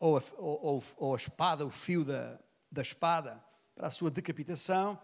[0.00, 2.36] ou, a, ou, ou, a, espada, o fio da,
[2.70, 3.42] da espada,
[3.76, 4.98] para a sua decapitação.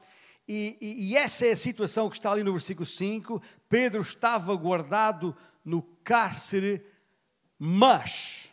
[0.49, 3.43] E, e, e, essa é a situação que está ali no versículo 5.
[3.69, 6.83] Pedro estava guardado no cárcere,
[7.59, 8.49] mas.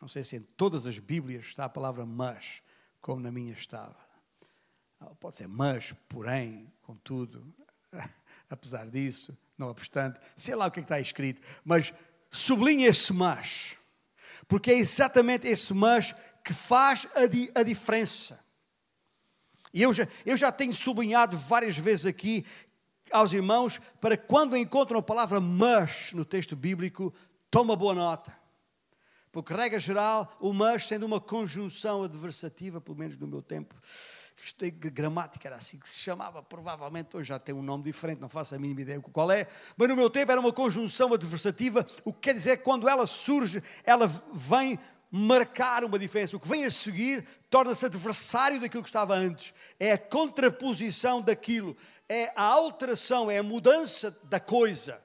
[0.00, 2.62] Não sei se em todas as Bíblias está a palavra mas,
[3.00, 3.96] como na minha estava.
[5.00, 7.52] Ah, pode ser mas, porém, contudo,
[8.48, 11.92] apesar disso, não obstante, sei lá o que, é que está escrito, mas
[12.30, 13.76] sublinha esse mas,
[14.46, 18.38] porque é exatamente esse mas que faz a, di a diferença.
[19.72, 22.46] E eu já, eu já tenho sublinhado várias vezes aqui
[23.10, 27.12] aos irmãos para quando encontram a palavra mas no texto bíblico,
[27.50, 28.32] toma boa nota.
[29.32, 33.74] Porque, regra geral, o mas sendo uma conjunção adversativa, pelo menos no meu tempo,
[34.62, 38.28] é gramática era assim que se chamava, provavelmente hoje já tem um nome diferente, não
[38.28, 42.12] faço a mínima ideia qual é, mas no meu tempo era uma conjunção adversativa, o
[42.12, 44.78] que quer dizer que quando ela surge, ela vem
[45.16, 46.36] marcar uma diferença.
[46.36, 49.54] O que vem a seguir torna-se adversário daquilo que estava antes.
[49.78, 51.76] É a contraposição daquilo,
[52.08, 55.00] é a alteração, é a mudança da coisa.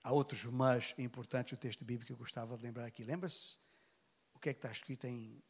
[0.00, 3.02] Há outros mas importantes do texto bíblico que eu gostava de lembrar aqui.
[3.02, 3.56] Lembra-se
[4.32, 5.42] o que é que está escrito em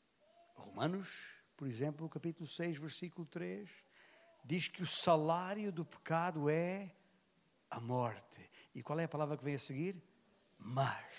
[0.55, 3.68] Romanos, por exemplo, capítulo 6, versículo 3,
[4.42, 6.90] diz que o salário do pecado é
[7.70, 8.51] a morte.
[8.74, 10.07] E qual é a palavra que vem a seguir?
[10.58, 11.14] Mas.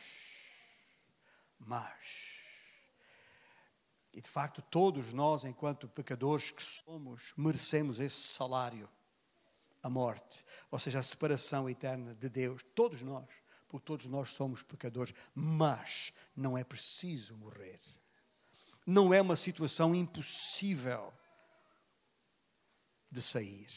[1.57, 2.39] Mas.
[4.11, 8.89] E de facto, todos nós, enquanto pecadores que somos, merecemos esse salário.
[9.81, 13.29] a morte, ou seja, a separação eterna de Deus, todos nós,
[13.69, 17.79] porque todos nós somos pecadores, mas não é preciso morrer.
[18.85, 21.13] Não é uma situação impossível
[23.09, 23.69] de sair,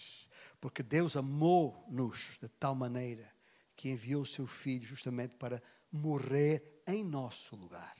[0.61, 3.33] porque Deus amou-nos de tal maneira
[3.77, 7.95] que enviou o seu Filho justamente para morrer em nosso lugar,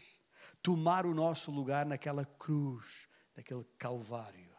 [0.63, 4.51] tomar o nosso lugar naquela cruz, naquele Calvário,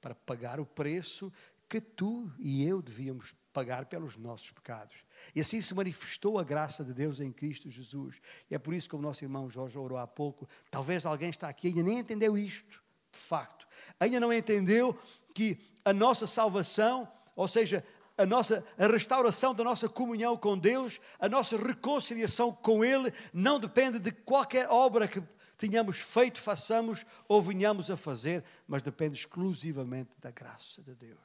[0.00, 1.32] para pagar o preço
[1.68, 4.94] que tu e eu devíamos pagar pelos nossos pecados.
[5.34, 8.20] E assim se manifestou a graça de Deus em Cristo Jesus.
[8.50, 10.48] E é por isso que o nosso irmão Jorge orou há pouco.
[10.70, 12.82] Talvez alguém está aqui e ainda nem entendeu isto,
[13.12, 13.66] de facto.
[13.98, 14.98] Ainda não entendeu
[15.34, 17.84] que a nossa salvação, ou seja,
[18.18, 23.58] a nossa a restauração da nossa comunhão com Deus, a nossa reconciliação com Ele, não
[23.58, 25.22] depende de qualquer obra que
[25.56, 31.18] tenhamos feito, façamos ou venhamos a fazer, mas depende exclusivamente da graça de Deus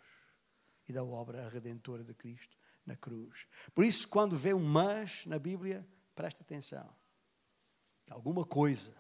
[0.88, 3.48] e da obra redentora de Cristo na cruz.
[3.74, 6.90] Por isso, quando vê um mas na Bíblia, preste atenção.
[8.10, 8.94] Alguma coisa,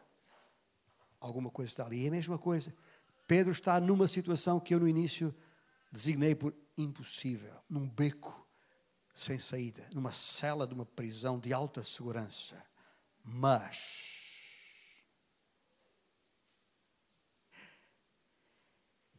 [1.19, 2.01] alguma coisa está ali.
[2.01, 2.73] E é a mesma coisa.
[3.27, 5.35] Pedro está numa situação que eu no início
[5.91, 8.47] designei por impossível, num beco
[9.15, 12.63] sem saída, numa cela de uma prisão de alta segurança.
[13.23, 14.23] Mas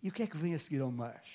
[0.05, 1.27] E o que é que vem a seguir ao mas?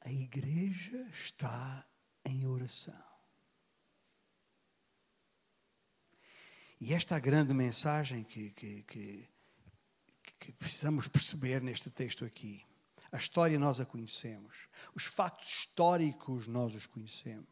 [0.00, 1.86] A igreja está
[2.24, 3.04] em oração.
[6.80, 9.28] E esta é a grande mensagem que, que, que,
[10.40, 12.64] que precisamos perceber neste texto aqui.
[13.14, 14.56] A história nós a conhecemos,
[14.92, 17.46] os factos históricos nós os conhecemos,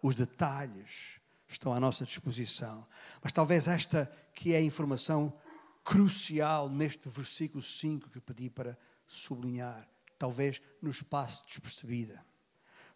[0.00, 2.86] os detalhes estão à nossa disposição.
[3.20, 5.36] Mas talvez esta que é a informação
[5.82, 12.24] crucial neste versículo 5 que pedi para sublinhar talvez nos passe despercebida.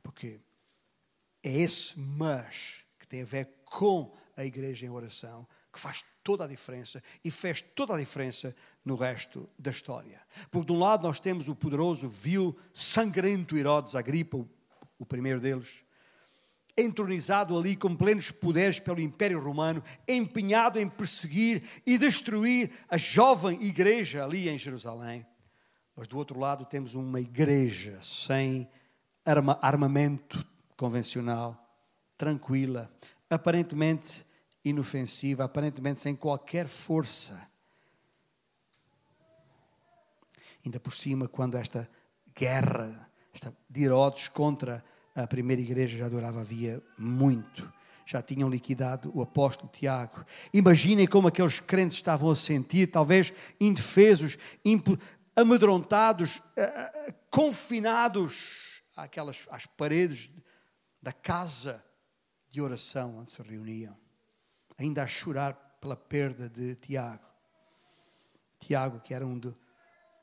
[0.01, 0.41] Porque
[1.43, 6.45] é esse mas que tem a ver com a igreja em oração que faz toda
[6.45, 10.21] a diferença e fez toda a diferença no resto da história.
[10.51, 14.49] Porque de um lado nós temos o poderoso, vil, sangrento Herodes Agripa, o,
[14.99, 15.85] o primeiro deles,
[16.77, 23.63] entronizado ali com plenos poderes pelo Império Romano, empenhado em perseguir e destruir a jovem
[23.63, 25.27] igreja ali em Jerusalém.
[25.95, 28.69] Mas do outro lado temos uma igreja sem
[29.25, 31.57] arma, armamento convencional,
[32.17, 32.91] tranquila,
[33.29, 34.25] aparentemente
[34.65, 37.50] inofensiva, aparentemente sem qualquer força.
[40.65, 41.89] Ainda por cima, quando esta
[42.37, 47.73] guerra esta de Herodes contra a primeira igreja já durava havia muito.
[48.05, 50.25] Já tinham liquidado o apóstolo Tiago.
[50.53, 54.37] Imaginem como aqueles crentes estavam a sentir, talvez indefesos,
[55.37, 60.29] amedrontados, eh, eh, confinados àquelas, às paredes
[61.01, 61.85] da casa
[62.51, 63.97] de oração onde se reuniam,
[64.77, 67.25] ainda a chorar pela perda de Tiago.
[68.59, 69.55] Tiago, que era um de.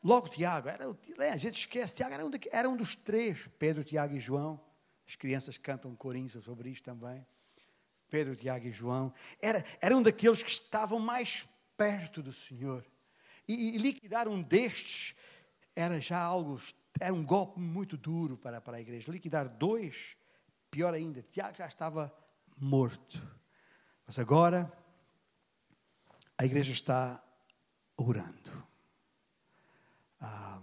[0.03, 0.85] Logo, Tiago, era,
[1.19, 4.19] é, a gente esquece, Tiago era um, de, era um dos três: Pedro, Tiago e
[4.19, 4.61] João.
[5.07, 7.25] As crianças cantam corinhos sobre isto também.
[8.09, 9.13] Pedro, Tiago e João.
[9.41, 12.85] Era, era um daqueles que estavam mais perto do Senhor.
[13.47, 15.15] E, e liquidar um destes
[15.75, 16.61] era já algo,
[16.99, 19.11] era um golpe muito duro para, para a igreja.
[19.11, 20.17] Liquidar dois,
[20.69, 22.13] pior ainda, Tiago já estava
[22.59, 23.21] morto.
[24.05, 24.71] Mas agora
[26.37, 27.23] a igreja está
[27.95, 28.66] orando.
[30.19, 30.61] Ah,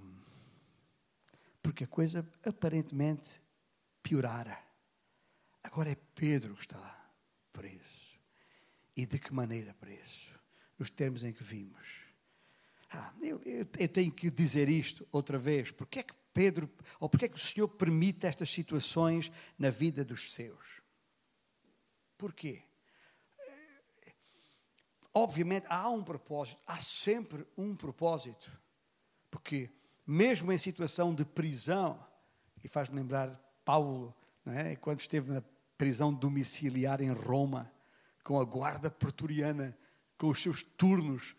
[1.63, 3.41] porque a coisa aparentemente
[4.03, 4.59] piorara.
[5.63, 7.11] Agora é Pedro que está
[7.53, 8.19] preso.
[8.97, 10.39] E de que maneira preso?
[10.79, 12.05] Nos termos em que vimos.
[12.91, 15.71] Ah, eu, eu, eu, tenho que dizer isto outra vez.
[15.71, 20.05] Porque é que Pedro, ou porque é que o Senhor permite estas situações na vida
[20.05, 20.83] dos seus?
[22.19, 22.63] Porquê?
[25.13, 28.51] Obviamente há um propósito, há sempre um propósito.
[29.35, 29.69] Porque
[30.07, 31.99] mesmo em situação de prisão,
[32.63, 34.15] e faz-me lembrar Paulo,
[34.47, 34.77] é?
[34.77, 35.43] quando esteve na
[35.77, 37.69] prisão domiciliar em Roma,
[38.23, 39.77] com a guarda pretoriana,
[40.17, 41.35] com os seus turnos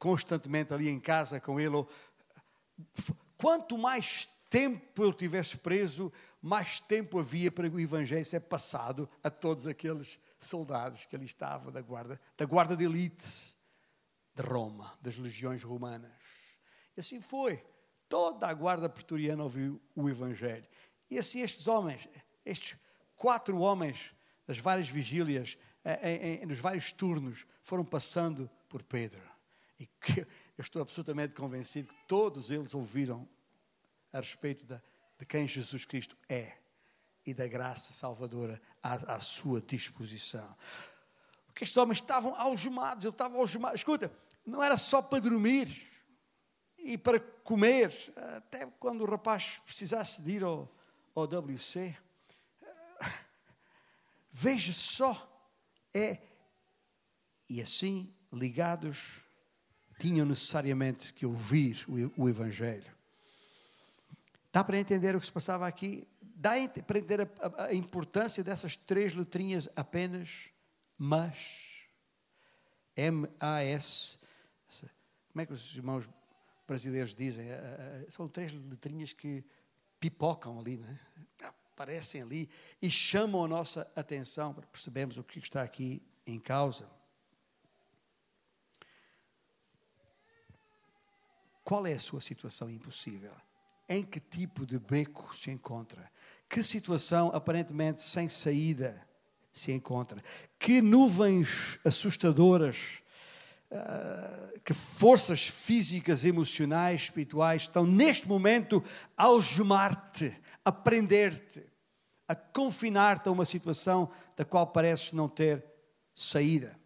[0.00, 1.86] constantemente ali em casa com ele.
[3.36, 6.12] Quanto mais tempo ele tivesse preso,
[6.42, 11.70] mais tempo havia para o Evangelho ser passado a todos aqueles soldados que ali estavam
[11.70, 13.56] da guarda, da guarda de elite
[14.34, 16.10] de Roma, das legiões romanas.
[16.96, 17.64] E assim foi.
[18.08, 20.66] Toda a guarda pretoriana ouviu o Evangelho.
[21.10, 22.08] E assim estes homens,
[22.44, 22.76] estes
[23.16, 24.14] quatro homens
[24.46, 25.56] das várias vigílias,
[26.02, 29.22] em, em, nos vários turnos, foram passando por Pedro.
[29.78, 30.20] E que
[30.58, 33.28] eu estou absolutamente convencido que todos eles ouviram
[34.12, 34.82] a respeito da,
[35.18, 36.58] de quem Jesus Cristo é
[37.24, 40.56] e da graça salvadora à, à sua disposição.
[41.46, 43.76] Porque estes homens estavam algemados, ele estava algemado.
[43.76, 44.12] Escuta,
[44.44, 45.91] não era só para dormir
[46.82, 47.92] e para comer,
[48.36, 50.70] até quando o rapaz precisasse de ir ao,
[51.14, 51.96] ao WC.
[54.32, 55.28] Veja só,
[55.94, 56.18] é.
[57.48, 59.22] E assim, ligados,
[60.00, 62.90] tinham necessariamente que ouvir o, o Evangelho.
[64.52, 66.06] Dá para entender o que se passava aqui?
[66.20, 66.52] Dá
[66.86, 70.50] para entender a, a, importância dessas três letrinhas apenas?
[70.98, 71.70] Mas.
[72.96, 74.20] M-A-S.
[75.30, 76.06] Como é que os irmãos
[76.66, 77.46] brasileiros dizem?
[78.08, 79.44] São três letrinhas que
[79.98, 80.98] pipocam ali, né?
[81.72, 82.48] aparecem ali
[82.80, 86.88] e chamam a nossa atenção para percebermos o que está aqui em causa.
[91.64, 93.32] Qual é a sua situação impossível?
[93.88, 96.10] Em que tipo de beco se encontra?
[96.48, 99.06] Que situação aparentemente sem saída
[99.52, 100.22] se encontra?
[100.58, 103.01] Que nuvens assustadoras,
[103.72, 108.82] uh, que forças físicas, emocionais, espirituais estão neste momento
[109.16, 111.64] a algemar-te, a prender-te,
[112.28, 115.64] a confinar-te a uma situação da qual pareces não ter
[116.14, 116.78] saída?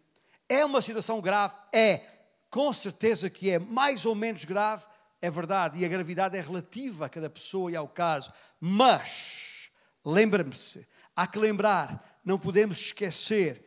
[0.49, 1.53] É uma situação grave?
[1.73, 2.01] É.
[2.49, 3.59] Com certeza que é.
[3.59, 4.85] Mais ou menos grave,
[5.21, 9.69] é verdade, e a gravidade é relativa a cada pessoa e ao caso, mas,
[10.05, 13.66] lembre-se, há que lembrar, não podemos esquecer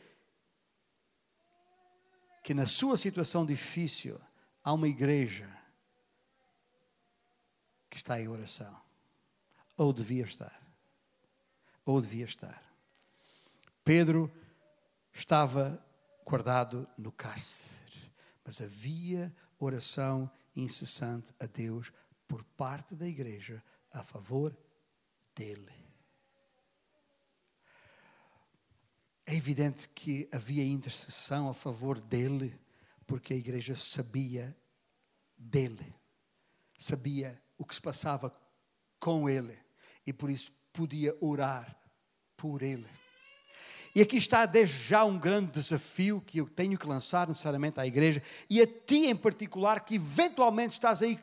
[2.42, 4.20] que na sua situação difícil
[4.62, 5.48] há uma igreja
[7.88, 8.80] que está em oração,
[9.76, 10.60] ou devia estar,
[11.84, 12.62] ou devia estar.
[13.84, 14.30] Pedro
[15.12, 15.84] estava
[16.24, 17.80] guardado no cárcere
[18.50, 21.92] mas havia oração incessante a Deus
[22.26, 23.62] por parte da igreja
[23.92, 24.56] a favor
[25.36, 25.79] dele.
[29.30, 32.52] É evidente que havia intercessão a favor dele,
[33.06, 34.56] porque a igreja sabia
[35.38, 35.94] dele,
[36.76, 38.36] sabia o que se passava
[38.98, 39.56] com ele
[40.04, 41.80] e por isso podia orar
[42.36, 42.88] por ele.
[43.94, 47.86] E aqui está desde já um grande desafio que eu tenho que lançar necessariamente à
[47.86, 48.20] igreja
[48.50, 51.16] e a ti em particular, que eventualmente estás aí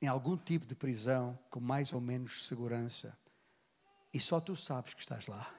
[0.00, 3.18] em algum tipo de prisão com mais ou menos segurança
[4.14, 5.57] e só tu sabes que estás lá.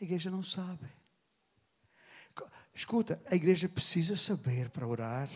[0.00, 0.88] A igreja não sabe.
[2.74, 5.28] Escuta, a igreja precisa saber para orar,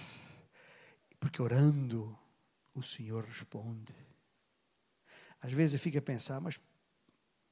[1.21, 2.17] porque orando
[2.75, 3.95] o Senhor responde.
[5.43, 6.59] Às vezes eu fico a pensar, mas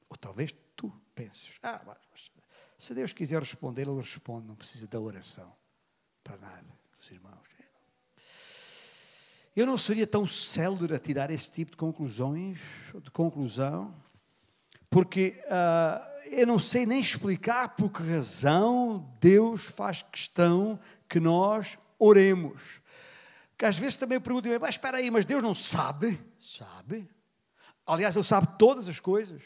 [0.09, 1.97] ou talvez tu penses, ah, mas,
[2.77, 5.55] se Deus quiser responder, Ele responde, não precisa da oração
[6.23, 6.65] para nada,
[6.99, 7.47] os irmãos.
[9.55, 12.59] Eu não seria tão célere a tirar esse tipo de conclusões,
[13.03, 13.95] de conclusão,
[14.89, 21.77] porque uh, eu não sei nem explicar por que razão Deus faz questão que nós
[21.99, 22.81] oremos.
[23.57, 26.19] Que às vezes também eu pergunto, mas espera aí, mas Deus não sabe?
[26.39, 27.09] Sabe.
[27.85, 29.41] Aliás, Ele sabe todas as coisas.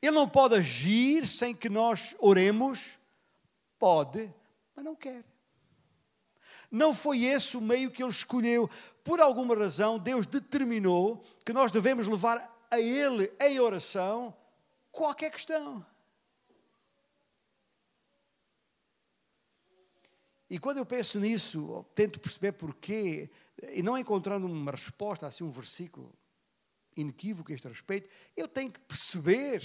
[0.00, 2.98] Ele não pode agir sem que nós oremos?
[3.78, 4.32] Pode,
[4.74, 5.24] mas não quer.
[6.70, 8.68] Não foi esse o meio que ele escolheu.
[9.04, 14.34] Por alguma razão, Deus determinou que nós devemos levar a Ele em oração
[14.96, 15.84] qualquer questão.
[20.48, 23.28] E quando eu penso nisso, tento perceber porquê,
[23.72, 26.12] e não encontrando uma resposta, assim um versículo
[26.96, 29.62] inequívoco a este respeito, eu tenho que perceber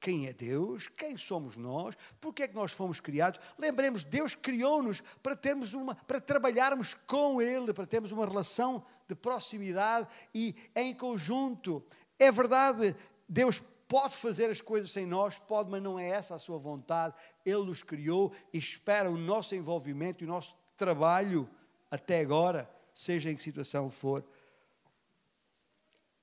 [0.00, 3.40] quem é Deus, quem somos nós, porque é que nós fomos criados.
[3.56, 9.14] Lembremos, Deus criou-nos para termos uma, para trabalharmos com Ele, para termos uma relação de
[9.14, 11.84] proximidade e em conjunto.
[12.18, 12.96] É verdade,
[13.28, 17.14] Deus pode fazer as coisas sem nós, pode, mas não é essa a sua vontade.
[17.44, 21.48] Ele nos criou e espera o nosso envolvimento e o nosso trabalho
[21.90, 24.24] até agora, seja em que situação for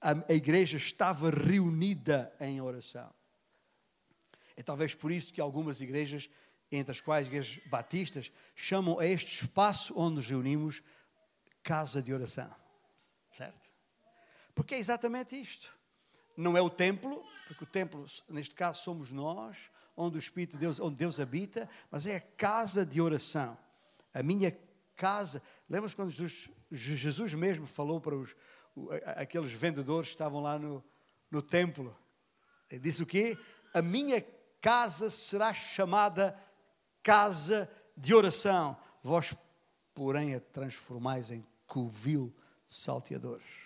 [0.01, 3.13] a, igreja estava reunida em oração.
[4.57, 6.27] É talvez por isso que algumas igrejas,
[6.71, 10.81] entre as quais igrejas batistas, chamam a este espaço onde nos reunimos
[11.61, 12.53] casa de oração.
[13.31, 13.69] Certo?
[14.55, 15.71] Porque é exatamente isto.
[16.41, 19.57] Não é o templo, porque o templo, neste caso, somos nós,
[19.95, 23.55] onde o Espírito de Deus, onde Deus habita, mas é a casa de oração.
[24.13, 24.51] A minha
[24.95, 25.41] casa.
[25.69, 28.35] Lembra-se quando Jesus, Jesus mesmo falou para os,
[29.15, 30.83] aqueles vendedores que estavam lá no,
[31.29, 31.95] no templo.
[32.69, 33.37] Ele disse o quê?
[33.73, 34.25] A minha
[34.59, 36.37] casa será chamada
[37.03, 38.75] casa de oração.
[39.03, 39.33] Vós,
[39.93, 42.33] porém, a transformais em covil
[42.65, 43.60] salteadores.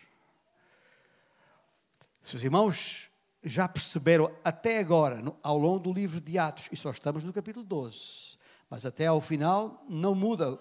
[2.26, 3.08] Se os irmãos
[3.44, 7.32] já perceberam até agora, no, ao longo do livro de Atos, e só estamos no
[7.32, 8.36] capítulo 12,
[8.68, 10.60] mas até ao final não muda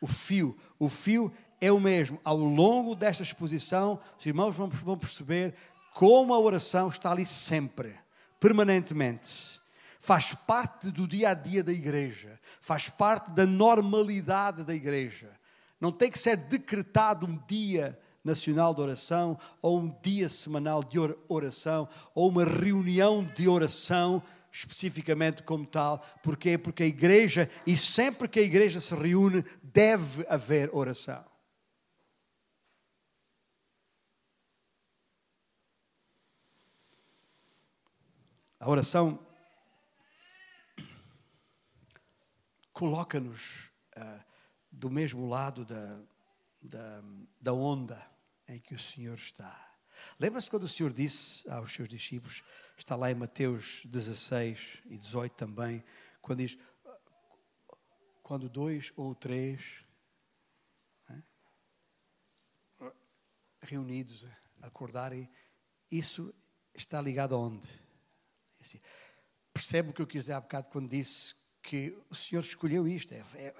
[0.00, 0.56] o fio.
[0.78, 1.30] O fio
[1.60, 2.18] é o mesmo.
[2.24, 5.54] Ao longo desta exposição, os irmãos vão, vão perceber
[5.92, 7.94] como a oração está ali sempre,
[8.40, 9.60] permanentemente.
[10.00, 15.30] Faz parte do dia a dia da igreja, faz parte da normalidade da igreja.
[15.78, 20.98] Não tem que ser decretado um dia nacional de oração, ou um dia semanal de
[21.28, 25.98] oração, ou uma reunião de oração especificamente como tal.
[26.22, 26.58] Porquê?
[26.58, 31.24] Porque a igreja, e sempre que a igreja se reúne, deve haver oração.
[38.60, 39.20] A oração
[42.72, 44.24] coloca-nos uh,
[44.72, 46.00] do mesmo lado da,
[46.60, 47.02] da,
[47.40, 48.04] da onda
[48.46, 49.76] em que o Senhor está.
[50.18, 52.42] Lembra-se quando o Senhor disse aos seus discípulos,
[52.76, 55.84] está lá em Mateus 16 e 18 também,
[56.20, 56.58] quando diz:
[58.22, 59.84] quando dois ou três
[61.08, 61.22] né,
[63.62, 64.26] reunidos
[64.60, 65.30] acordarem,
[65.90, 66.34] isso
[66.74, 67.68] está ligado a onde?
[69.52, 71.34] Percebe o que eu quis dizer há bocado quando disse
[71.68, 73.12] que o Senhor escolheu isto.
[73.12, 73.54] É, é,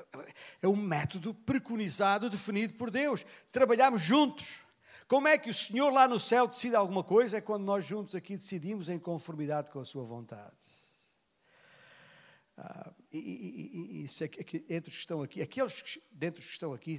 [0.63, 3.27] é um método preconizado, definido por Deus.
[3.53, 4.61] Trabalhamos juntos.
[5.07, 7.37] Como é que o Senhor lá no céu decide alguma coisa?
[7.37, 10.57] É quando nós juntos aqui decidimos em conformidade com a Sua vontade.
[12.57, 14.25] Ah, e, e, e, e se,
[14.71, 16.97] entre os que estão aqui, aqueles que, dentre os que estão aqui,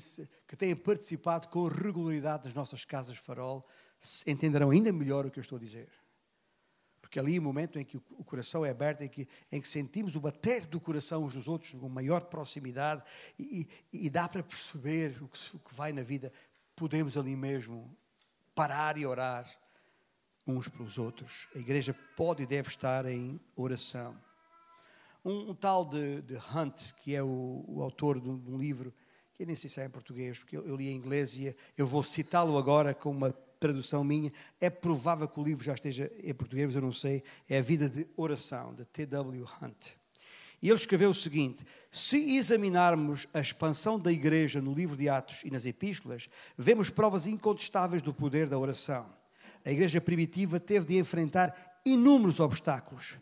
[0.47, 3.67] que têm participado com regularidade das nossas casas farol,
[4.27, 5.89] entenderão ainda melhor o que eu estou a dizer.
[7.09, 9.67] Porque ali é o momento em que o coração é aberto, em que, em que
[9.67, 13.01] sentimos o bater do coração uns dos outros com maior proximidade
[13.39, 16.31] e, e dá para perceber o que, o que vai na vida,
[16.75, 17.97] podemos ali mesmo
[18.53, 19.49] parar e orar
[20.45, 21.47] uns pelos outros.
[21.55, 24.15] A igreja pode e deve estar em oração.
[25.25, 28.57] Um, um tal de, de, Hunt, que é o, o autor de um, de um,
[28.57, 28.93] livro,
[29.33, 31.55] que eu nem sei se é em português, porque eu, eu li em inglês e
[31.75, 34.31] eu vou citá-lo agora com uma tradução minha.
[34.59, 37.23] É provável que o livro já esteja em português, mas eu não sei.
[37.47, 39.45] É A Vida de Oração, de T.W.
[39.61, 39.89] Hunt.
[40.61, 45.41] E ele escreveu o seguinte: se examinarmos a expansão da igreja no livro de Atos
[45.43, 49.05] e nas epístolas, vemos provas incontestáveis do poder da oração.
[49.65, 53.17] A igreja primitiva teve de enfrentar inúmeros obstáculos.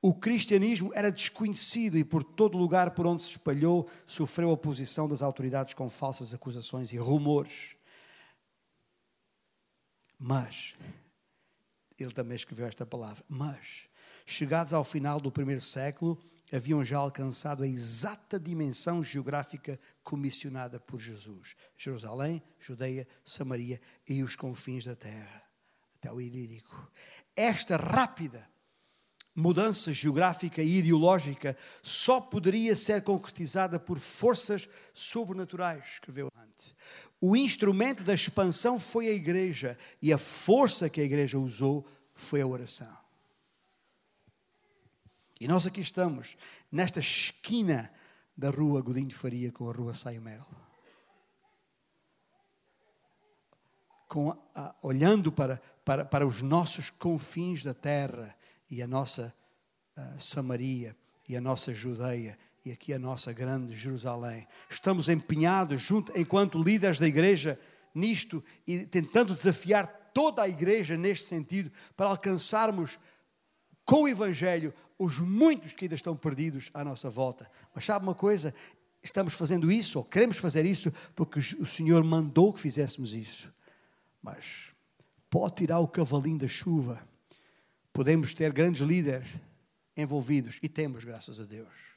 [0.00, 5.22] O cristianismo era desconhecido e por todo lugar por onde se espalhou sofreu oposição das
[5.22, 7.74] autoridades com falsas acusações e rumores.
[10.26, 10.74] Mas,
[11.98, 13.90] ele também escreveu esta palavra, mas,
[14.24, 16.18] chegados ao final do primeiro século,
[16.50, 24.34] haviam já alcançado a exata dimensão geográfica comissionada por Jesus: Jerusalém, Judeia, Samaria e os
[24.34, 25.42] confins da terra,
[25.98, 26.90] até o Ilírico.
[27.36, 28.48] Esta rápida
[29.34, 36.74] mudança geográfica e ideológica só poderia ser concretizada por forças sobrenaturais, escreveu antes.
[37.26, 42.42] O instrumento da expansão foi a igreja e a força que a igreja usou foi
[42.42, 42.94] a oração.
[45.40, 46.36] E nós aqui estamos,
[46.70, 47.90] nesta esquina
[48.36, 50.46] da rua Godinho de Faria com a rua Saimel.
[54.06, 58.36] Com a, a, olhando para, para, para os nossos confins da terra
[58.68, 59.34] e a nossa
[59.96, 60.94] uh, Samaria
[61.26, 64.46] e a nossa Judeia e aqui a nossa grande Jerusalém.
[64.70, 67.60] Estamos empenhados, junto, enquanto líderes da igreja,
[67.94, 72.98] nisto e tentando desafiar toda a igreja neste sentido para alcançarmos
[73.84, 77.50] com o Evangelho os muitos que ainda estão perdidos à nossa volta.
[77.74, 78.54] Mas sabe uma coisa?
[79.02, 83.52] Estamos fazendo isso, ou queremos fazer isso, porque o Senhor mandou que fizéssemos isso.
[84.22, 84.72] Mas
[85.28, 87.06] pode tirar o cavalinho da chuva.
[87.92, 89.28] Podemos ter grandes líderes
[89.94, 91.93] envolvidos, e temos, graças a Deus.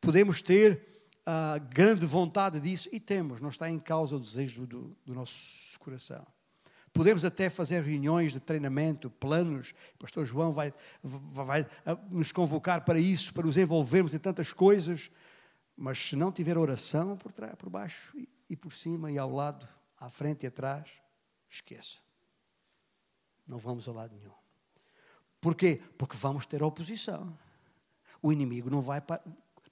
[0.00, 0.86] Podemos ter
[1.24, 5.78] a grande vontade disso, e temos, não está em causa o desejo do, do nosso
[5.78, 6.26] coração.
[6.92, 9.72] Podemos até fazer reuniões de treinamento, planos.
[9.94, 14.52] O pastor João vai, vai, vai nos convocar para isso, para nos envolvermos em tantas
[14.52, 15.10] coisas.
[15.76, 19.30] Mas se não tiver oração por, trás, por baixo e, e por cima e ao
[19.30, 20.90] lado, à frente e atrás,
[21.48, 21.98] esqueça.
[23.46, 24.34] Não vamos a lado nenhum.
[25.40, 25.80] Porquê?
[25.96, 27.38] Porque vamos ter oposição.
[28.20, 29.00] O inimigo não vai,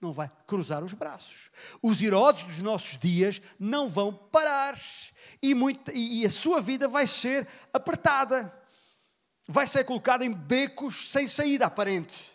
[0.00, 1.50] não vai cruzar os braços.
[1.82, 4.78] Os Herodes dos nossos dias não vão parar
[5.42, 8.52] e, muito, e a sua vida vai ser apertada.
[9.46, 12.32] Vai ser colocada em becos sem saída aparente.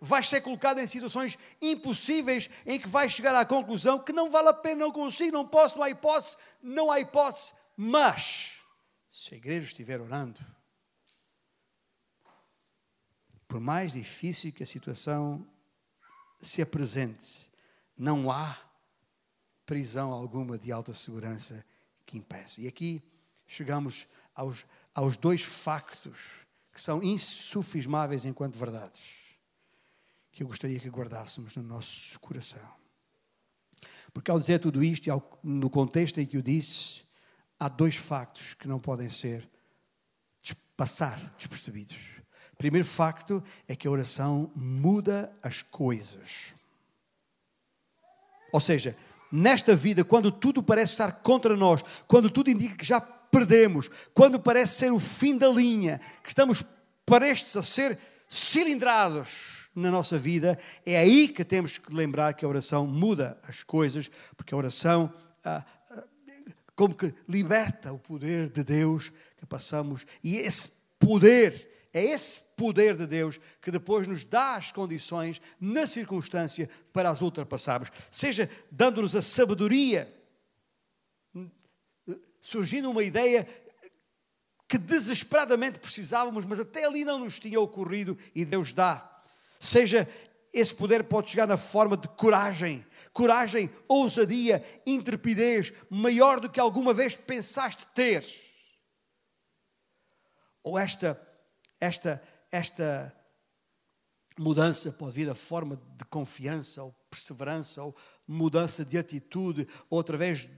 [0.00, 4.48] Vai ser colocada em situações impossíveis em que vai chegar à conclusão que não vale
[4.48, 7.52] a pena, não consigo, não posso, não há hipótese, não há hipótese.
[7.76, 8.60] Mas,
[9.10, 10.40] se a igreja estiver orando,
[13.48, 15.44] por mais difícil que a situação
[16.40, 17.50] se apresente,
[17.96, 18.58] não há
[19.66, 21.64] prisão alguma de alta segurança
[22.06, 22.60] que impeça.
[22.60, 23.02] E aqui
[23.46, 24.64] chegamos aos,
[24.94, 26.18] aos dois factos
[26.72, 29.02] que são insufismáveis enquanto verdades,
[30.30, 32.78] que eu gostaria que guardássemos no nosso coração.
[34.12, 35.12] Porque ao dizer tudo isto, e
[35.42, 37.02] no contexto em que o disse,
[37.58, 39.48] há dois factos que não podem ser
[40.76, 41.98] passar despercebidos.
[42.58, 46.52] Primeiro facto é que a oração muda as coisas.
[48.52, 48.96] Ou seja,
[49.30, 54.40] nesta vida, quando tudo parece estar contra nós, quando tudo indica que já perdemos, quando
[54.40, 56.64] parece ser o fim da linha, que estamos
[57.06, 57.96] prestes a ser
[58.28, 63.62] cilindrados na nossa vida, é aí que temos que lembrar que a oração muda as
[63.62, 66.04] coisas, porque a oração ah, ah,
[66.74, 72.96] como que liberta o poder de Deus que passamos, e esse poder, é esse poder
[72.96, 79.14] de Deus que depois nos dá as condições na circunstância para as ultrapassarmos, seja dando-nos
[79.14, 80.12] a sabedoria,
[82.42, 83.48] surgindo uma ideia
[84.66, 89.08] que desesperadamente precisávamos, mas até ali não nos tinha ocorrido e Deus dá.
[89.60, 90.06] Seja
[90.52, 96.92] esse poder pode chegar na forma de coragem, coragem, ousadia, intrepidez, maior do que alguma
[96.92, 98.24] vez pensaste ter.
[100.62, 101.18] Ou esta
[101.80, 103.14] esta esta
[104.38, 107.94] mudança pode vir a forma de confiança ou perseverança ou
[108.26, 110.48] mudança de atitude ou através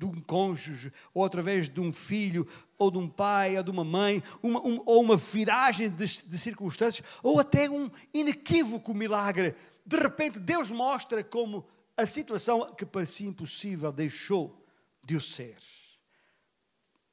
[0.00, 3.84] de um cônjuge, ou através de um filho, ou de um pai, ou de uma
[3.84, 9.54] mãe, uma, um, ou uma viragem de, de circunstâncias, ou até um inequívoco milagre.
[9.84, 11.68] De repente, Deus mostra como
[11.98, 14.66] a situação que parecia impossível deixou
[15.04, 15.58] de o ser.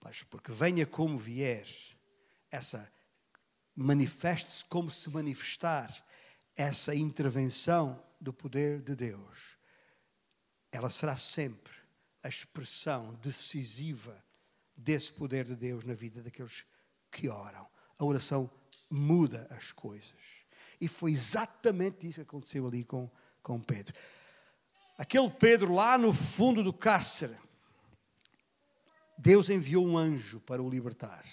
[0.02, 1.68] Mas porque venha como vier,
[2.50, 2.90] essa
[3.78, 5.96] manifeste-se como se manifestar
[6.56, 9.56] essa intervenção do poder de Deus.
[10.72, 11.72] Ela será sempre
[12.24, 14.18] a expressão decisiva
[14.76, 16.66] desse poder de Deus na vida daqueles
[17.12, 17.68] que oram.
[18.00, 18.50] A oração
[18.90, 20.12] muda as coisas.
[20.82, 23.10] E foi exatamente isso que aconteceu ali com,
[23.44, 23.96] com Pedro.
[24.98, 27.38] Aquele Pedro lá no fundo do cárcere,
[29.16, 31.24] Deus enviou um anjo para o libertar.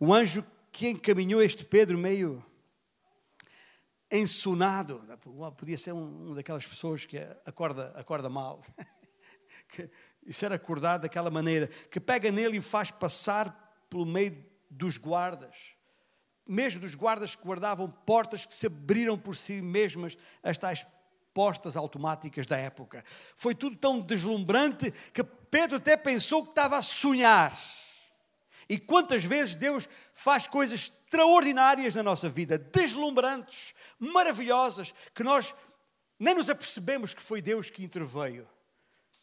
[0.00, 2.44] Um anjo que encaminhou este Pedro meio
[4.10, 5.02] ensonado.
[5.56, 8.62] Podia ser um, daquelas pessoas que acorda, acorda mal.
[10.24, 14.96] e ser acordado daquela maneira, que pega nele e o faz passar pelo meio dos
[14.96, 15.56] guardas,
[16.46, 20.86] mesmo dos guardas que guardavam portas que se abriram por si mesmas, as tais
[21.32, 23.04] portas automáticas da época.
[23.34, 27.52] Foi tudo tão deslumbrante que Pedro até pensou que estava a sonhar.
[28.70, 35.52] E quantas vezes Deus faz coisas extraordinárias na nossa vida, deslumbrantes, maravilhosas, que nós
[36.16, 38.48] nem nos apercebemos que foi Deus que interveio.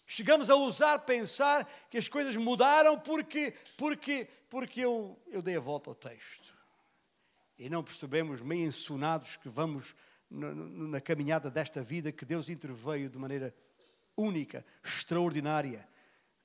[0.05, 5.61] Chegamos a ousar pensar que as coisas mudaram porque, porque, porque eu, eu dei a
[5.61, 6.53] volta ao texto.
[7.57, 9.95] E não percebemos, meio ensonados, que vamos
[10.29, 13.55] na, na caminhada desta vida, que Deus interveio de maneira
[14.17, 15.87] única, extraordinária,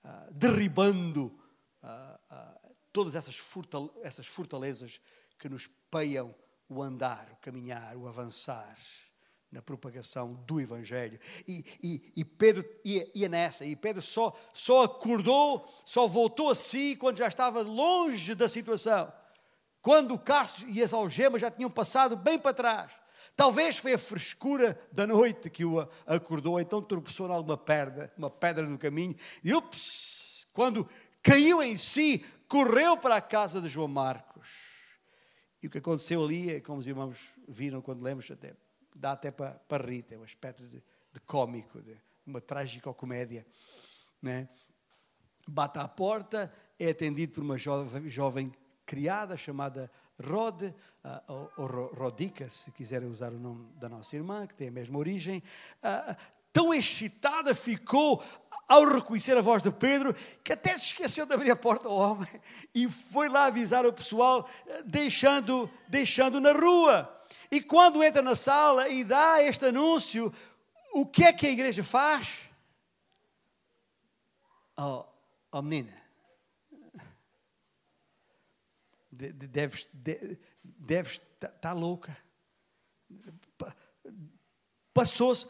[0.05, 1.36] uh, derribando
[1.82, 1.88] uh,
[2.30, 2.61] uh,
[2.93, 5.01] todas essas, fortale essas fortalezas
[5.38, 6.34] que nos peiam
[6.68, 8.76] o andar, o caminhar, o avançar
[9.51, 11.20] na propagação do Evangelho.
[11.47, 16.55] E, e, e Pedro ia, ia, nessa, e Pedro só, só acordou, só voltou a
[16.55, 19.12] si quando já estava longe da situação.
[19.82, 22.93] Quando o cárcere e as algemas já tinham passado bem para trás.
[23.36, 28.30] Talvez foi a frescura da noite que o acordou, então tropeçou em alguma pedra, uma
[28.30, 30.88] pedra no caminho, e ups, quando
[31.22, 34.50] caiu em si, correu para a casa de João Marcos.
[35.62, 38.55] E o que aconteceu ali é como os irmãos viram quando lemos até
[38.94, 40.82] dá até para, para rir, tem um aspecto de,
[41.14, 41.96] de cómico, de
[42.26, 43.46] uma trágica comédia.
[44.20, 44.50] Né?
[45.48, 48.53] Bate à porta, é atendido por uma jovem, jovem
[48.84, 49.90] criada chamada
[50.22, 50.74] Rod, uh,
[51.28, 54.98] ou, ou, Rodica, se quiserem usar o nome da nossa irmã, que tem a mesma
[54.98, 55.42] origem.
[56.53, 58.22] Tão excitada ficou
[58.68, 61.94] ao reconhecer a voz de Pedro, que até se esqueceu de abrir a porta ao
[61.94, 62.28] homem
[62.74, 64.48] e foi lá avisar o pessoal,
[64.84, 67.22] deixando, deixando na rua.
[67.50, 70.32] E quando entra na sala e dá este anúncio,
[70.94, 72.40] o que é que a igreja faz?
[74.78, 75.05] Oh,
[75.53, 76.03] oh menina,
[79.11, 79.88] deves,
[80.62, 82.16] deves tá, tá louca.
[84.94, 85.46] Passou-se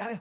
[0.00, 0.20] o.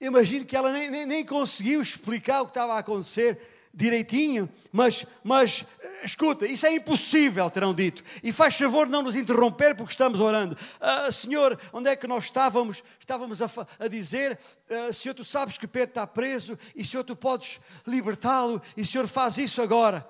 [0.00, 5.06] Imagino que ela nem, nem, nem conseguiu explicar o que estava a acontecer direitinho, mas,
[5.22, 5.64] mas
[6.04, 8.02] Escuta, isso é impossível, terão dito.
[8.22, 10.56] E faz favor não nos interromper porque estamos orando.
[10.80, 12.82] Uh, senhor, onde é que nós estávamos?
[12.98, 13.48] Estávamos a,
[13.78, 14.38] a dizer,
[14.68, 19.06] uh, Senhor, tu sabes que Pedro está preso e Senhor, tu podes libertá-lo e Senhor
[19.06, 20.08] faz isso agora.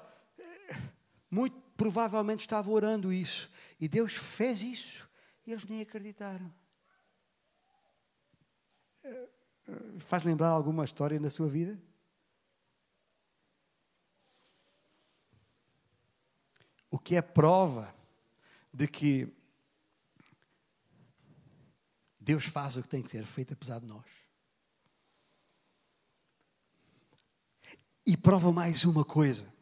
[1.31, 3.51] Muito provavelmente estava orando isso.
[3.79, 5.07] E Deus fez isso.
[5.47, 6.53] E eles nem acreditaram.
[9.99, 11.81] Faz lembrar alguma história na sua vida?
[16.91, 17.95] O que é prova
[18.73, 19.33] de que
[22.23, 24.07] Deus faz o que tem que ser feito apesar de nós.
[28.07, 29.53] E prova mais uma coisa.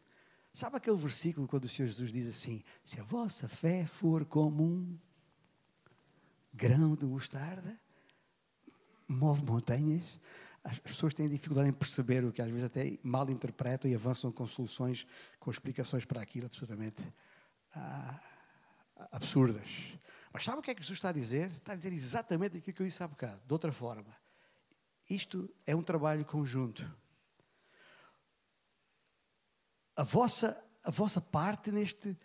[0.52, 4.62] Sabe aquele versículo quando o Senhor Jesus diz assim: Se a vossa fé for como
[4.62, 4.98] um
[6.52, 7.78] grão de mostarda,
[9.08, 10.20] move montanhas.
[10.62, 14.30] As pessoas têm dificuldade em perceber o que às vezes até mal interpretam e avançam
[14.30, 15.06] com soluções,
[15.38, 17.02] com explicações para aquilo absolutamente
[17.74, 18.20] ah,
[19.12, 19.98] absurdas.
[20.32, 21.50] Mas sabe o que é que Jesus está a dizer?
[21.50, 24.14] Está a dizer exatamente aquilo que eu disse há bocado, de outra forma.
[25.08, 26.88] Isto é um trabalho conjunto.
[29.96, 32.16] A vossa, a vossa parte neste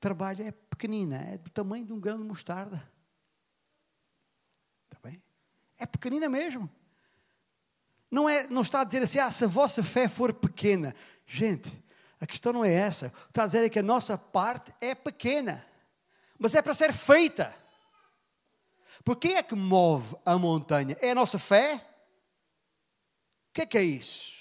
[0.00, 2.88] trabalho é pequenina, é do tamanho de um grão de mostarda.
[5.78, 6.68] É pequenina mesmo.
[8.10, 10.94] Não, é, não está a dizer assim, ah, se a vossa fé for pequena.
[11.26, 11.70] Gente,
[12.20, 13.12] a questão não é essa.
[13.28, 15.64] Está a dizer é que a nossa parte é pequena,
[16.38, 17.54] mas é para ser feita.
[19.04, 20.96] Porque é que move a montanha?
[21.00, 21.76] É a nossa fé?
[23.50, 24.37] O que é que é isso?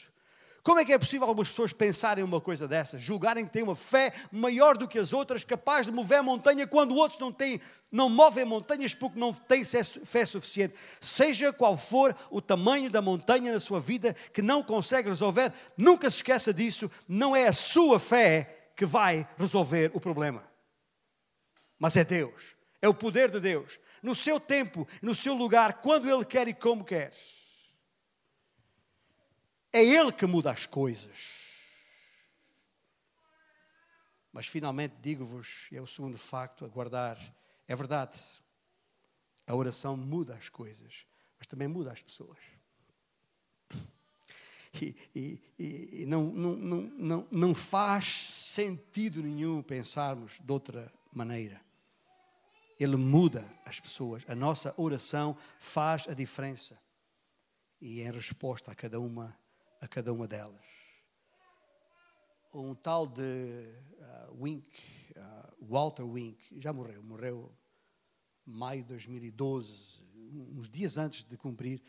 [0.67, 3.73] Como é que é possível algumas pessoas pensarem uma coisa dessa, julgarem que têm uma
[3.73, 7.61] fé maior do que as outras, capaz de mover a montanha, quando outros não têm,
[7.89, 10.75] não movem montanhas porque não têm fé suficiente?
[10.99, 16.09] Seja qual for o tamanho da montanha na sua vida que não consegue resolver, nunca
[16.09, 20.43] se esqueça disso, não é a sua fé que vai resolver o problema.
[21.79, 26.09] Mas é Deus, é o poder de Deus, no seu tempo, no seu lugar, quando
[26.09, 27.13] Ele quer e como quer.
[29.71, 31.47] É Ele que muda as coisas.
[34.31, 37.17] Mas finalmente digo-vos, é o segundo facto a guardar,
[37.67, 38.19] é verdade,
[39.47, 41.05] a oração muda as coisas,
[41.37, 42.37] mas também muda as pessoas.
[44.79, 44.95] E,
[45.57, 51.59] e, e não, não, não, não, não faz sentido nenhum pensarmos de outra maneira.
[52.79, 54.23] Ele muda as pessoas.
[54.29, 56.79] A nossa oração faz a diferença.
[57.81, 59.35] E em resposta a cada uma
[59.81, 60.65] a cada uma delas.
[62.53, 64.65] Um tal de uh, Wink,
[65.15, 67.51] uh, Walter Wink, já morreu, morreu
[68.47, 70.01] em maio de 2012,
[70.55, 71.81] uns dias antes de cumprir,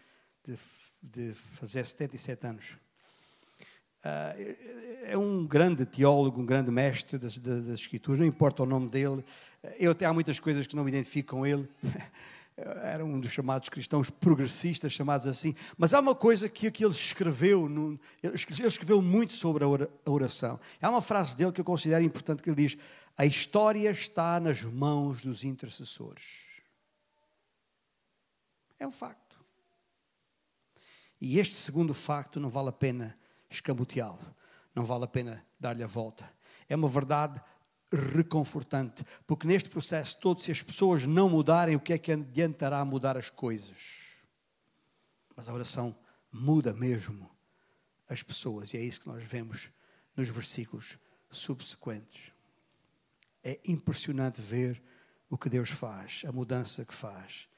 [0.44, 0.58] de,
[1.02, 2.70] de fazer 77 anos.
[4.00, 8.66] Uh, é um grande teólogo, um grande mestre das, das, das escrituras, não importa o
[8.66, 9.24] nome dele.
[9.78, 11.68] Eu até há muitas coisas que não me identifico com ele.
[12.82, 15.54] era um dos chamados cristãos progressistas, chamados assim.
[15.76, 20.58] Mas há uma coisa que, que ele escreveu, no, ele escreveu muito sobre a oração.
[20.80, 22.76] Há uma frase dele que eu considero importante, que ele diz,
[23.16, 26.46] a história está nas mãos dos intercessores.
[28.78, 29.36] É um facto.
[31.20, 33.18] E este segundo facto não vale a pena
[33.50, 34.34] escamoteá-lo,
[34.74, 36.30] não vale a pena dar-lhe a volta.
[36.68, 37.40] É uma verdade
[37.92, 42.84] reconfortante, porque neste processo todo, se as pessoas não mudarem, o que é que adiantará
[42.84, 43.78] mudar as coisas?
[45.34, 45.96] Mas a oração
[46.30, 47.30] muda mesmo
[48.08, 49.70] as pessoas, e é isso que nós vemos
[50.16, 50.98] nos versículos
[51.30, 52.32] subsequentes.
[53.42, 54.82] É impressionante ver
[55.30, 57.48] o que Deus faz, a mudança que faz,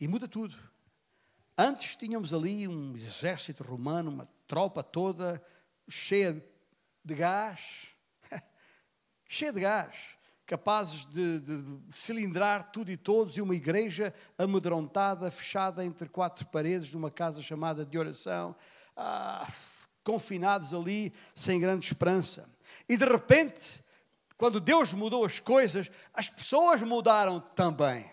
[0.00, 0.56] e muda tudo.
[1.56, 5.44] Antes tínhamos ali um exército romano, uma tropa toda
[5.88, 6.44] cheia
[7.04, 7.89] de gás,
[9.32, 9.94] cheia de gás,
[10.44, 16.44] capazes de, de, de, cilindrar tudo e todos, e uma igreja amedrontada, fechada entre quatro
[16.46, 18.56] paredes, numa casa chamada de oração,
[18.96, 19.48] ah,
[20.02, 22.52] confinados ali, sem grande esperança.
[22.88, 23.84] E de repente,
[24.36, 28.10] quando Deus mudou as coisas, as pessoas mudaram também.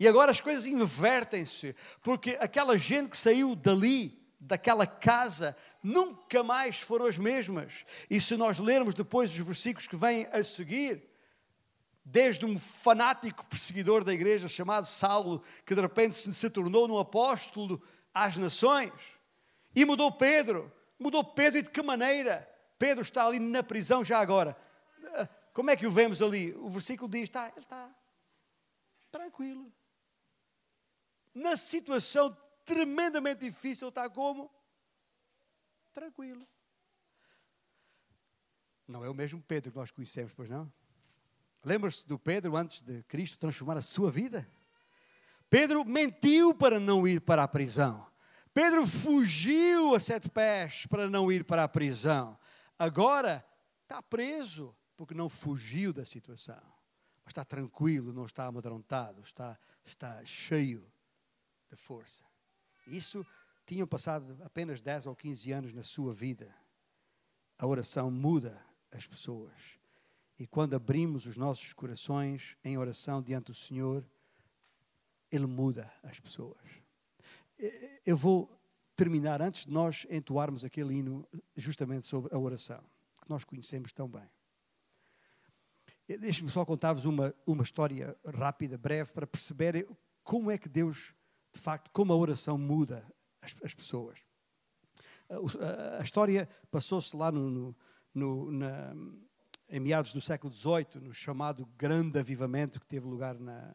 [0.00, 6.78] E agora as coisas invertem-se, porque aquela gente que saiu dali, daquela casa, nunca mais
[6.80, 7.84] foram as mesmas.
[8.08, 11.02] E se nós lermos depois os versículos que vêm a seguir,
[12.04, 17.82] desde um fanático perseguidor da igreja chamado Saulo, que de repente se tornou um apóstolo
[18.12, 18.92] às nações,
[19.74, 20.72] e mudou Pedro.
[20.98, 22.48] Mudou Pedro e de que maneira?
[22.78, 24.56] Pedro está ali na prisão já agora.
[25.52, 26.52] Como é que o vemos ali?
[26.54, 27.90] O versículo diz: está, ele está
[29.10, 29.72] tranquilo.
[31.34, 34.50] Na situação tremendamente difícil, está como?
[35.92, 36.46] Tranquilo.
[38.86, 40.72] Não é o mesmo Pedro que nós conhecemos, pois não?
[41.64, 44.46] Lembra-se do Pedro antes de Cristo transformar a sua vida?
[45.48, 48.06] Pedro mentiu para não ir para a prisão.
[48.52, 52.38] Pedro fugiu a sete pés para não ir para a prisão.
[52.78, 53.44] Agora
[53.82, 56.60] está preso porque não fugiu da situação.
[57.24, 60.90] Mas está tranquilo, não está amedrontado, está, está cheio
[61.70, 62.24] de força.
[62.86, 63.24] Isso
[63.72, 66.54] tinham passado apenas 10 ou 15 anos na sua vida.
[67.58, 69.54] A oração muda as pessoas.
[70.38, 74.04] E quando abrimos os nossos corações em oração diante do Senhor,
[75.30, 76.60] Ele muda as pessoas.
[78.04, 78.54] Eu vou
[78.94, 82.84] terminar antes de nós entoarmos aquele hino justamente sobre a oração,
[83.22, 84.28] que nós conhecemos tão bem.
[86.20, 89.86] Deixe-me só contar-vos uma, uma história rápida, breve, para perceberem
[90.22, 91.14] como é que Deus,
[91.54, 93.02] de facto, como a oração muda
[93.42, 94.18] as, as pessoas.
[95.28, 97.76] A, a, a história passou-se lá no, no,
[98.14, 98.94] no, na,
[99.68, 103.74] em meados do século XVIII, no chamado Grande Avivamento que teve lugar na,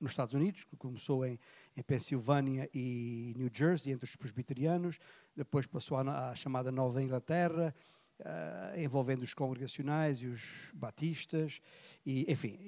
[0.00, 1.38] nos Estados Unidos, que começou em,
[1.76, 4.98] em Pensilvânia e New Jersey, entre os presbiterianos,
[5.36, 7.74] depois passou à, à chamada Nova Inglaterra,
[8.20, 11.60] uh, envolvendo os congregacionais e os batistas,
[12.06, 12.58] e, enfim,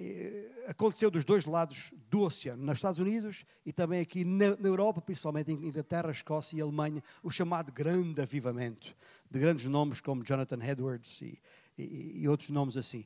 [0.67, 5.03] aconteceu dos dois lados do oceano, nos Estados Unidos e também aqui na, na, Europa,
[5.03, 8.97] principalmente em Inglaterra, Escócia e Alemanha, o chamado Grande Avivamento,
[9.31, 11.39] de grandes nomes como Jonathan Edwards e,
[11.77, 13.05] e, e outros nomes assim,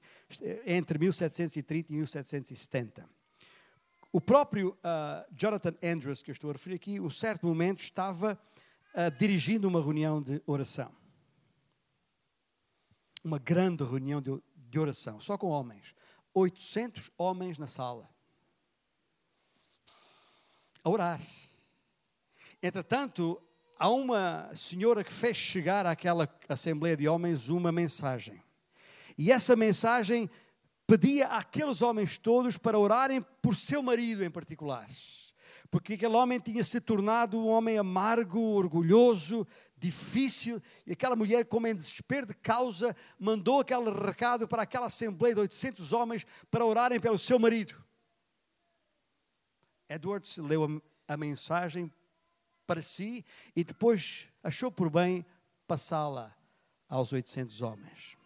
[0.65, 3.09] entre 1730 e 1770.
[4.13, 8.39] O próprio uh, Jonathan Andrews, que eu estou a referir aqui, um certo momento estava
[8.95, 11.00] uh, dirigindo uma reunião de oração
[13.23, 15.95] uma grande reunião de, de oração, só com homens.
[16.33, 18.09] 800 homens na sala.
[20.83, 21.21] A orar.
[22.63, 23.41] Entretanto,
[23.79, 28.43] há uma senhora que fez chegar àquela assembleia de homens uma mensagem.
[29.17, 30.31] E essa mensagem
[30.87, 34.87] pedia àqueles homens todos para orarem por seu marido em particular.
[35.71, 39.47] Porque aquele homem tinha se tornado um homem amargo, orgulhoso,
[39.77, 45.35] difícil, e aquela mulher, como em desespero de causa, mandou aquele recado para aquela assembleia
[45.35, 47.81] de 800 homens para orarem pelo seu marido.
[49.89, 51.93] Edwards leu a, a mensagem
[52.67, 55.25] para si e depois achou por bem
[55.67, 56.37] passá-la
[56.89, 58.17] aos 800 homens.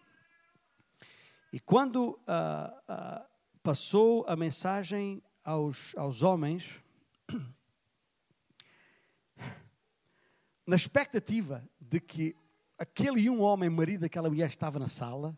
[1.53, 3.25] E quando uh, uh,
[3.63, 6.83] passou a mensagem aos, aos homens,
[10.65, 12.35] na expectativa de que
[12.77, 15.37] aquele um homem, marido daquela mulher, estava na sala,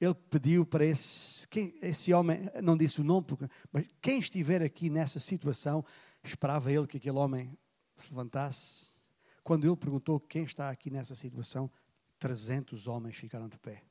[0.00, 4.62] ele pediu para esse, quem, esse homem, não disse o nome, porque, mas quem estiver
[4.62, 5.84] aqui nessa situação,
[6.22, 7.58] esperava ele que aquele homem
[7.96, 8.98] se levantasse.
[9.42, 11.70] Quando ele perguntou quem está aqui nessa situação,
[12.18, 13.82] 300 homens ficaram de pé.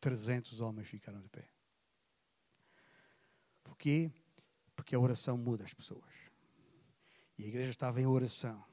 [0.00, 1.55] 300 homens ficaram de pé.
[3.76, 4.10] Porquê?
[4.74, 6.10] Porque a oração muda as pessoas.
[7.36, 8.64] E a igreja estava em oração.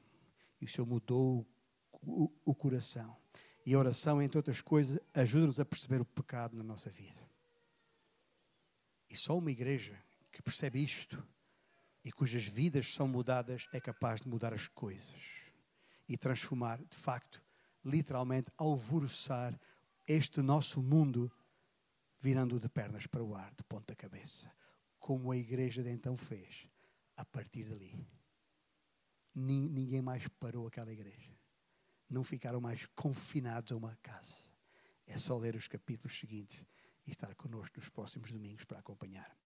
[0.58, 1.46] E o Senhor mudou
[1.92, 3.14] o, o, o coração.
[3.66, 7.20] E a oração, entre outras coisas, ajuda-nos a perceber o pecado na nossa vida.
[9.10, 10.02] E só uma igreja
[10.32, 11.22] que percebe isto
[12.02, 15.22] e cujas vidas são mudadas é capaz de mudar as coisas
[16.08, 17.42] e transformar, de facto,
[17.84, 19.58] literalmente, alvoroçar
[20.06, 21.30] este nosso mundo,
[22.20, 24.50] virando de pernas para o ar, de ponta cabeça,
[25.04, 26.66] como a igreja de então fez,
[27.14, 27.94] a partir dali
[29.34, 31.30] ninguém mais parou aquela igreja.
[32.08, 34.34] Não ficaram mais confinados a uma casa.
[35.06, 36.64] É só ler os capítulos seguintes
[37.06, 39.36] e estar connosco nos próximos domingos para acompanhar.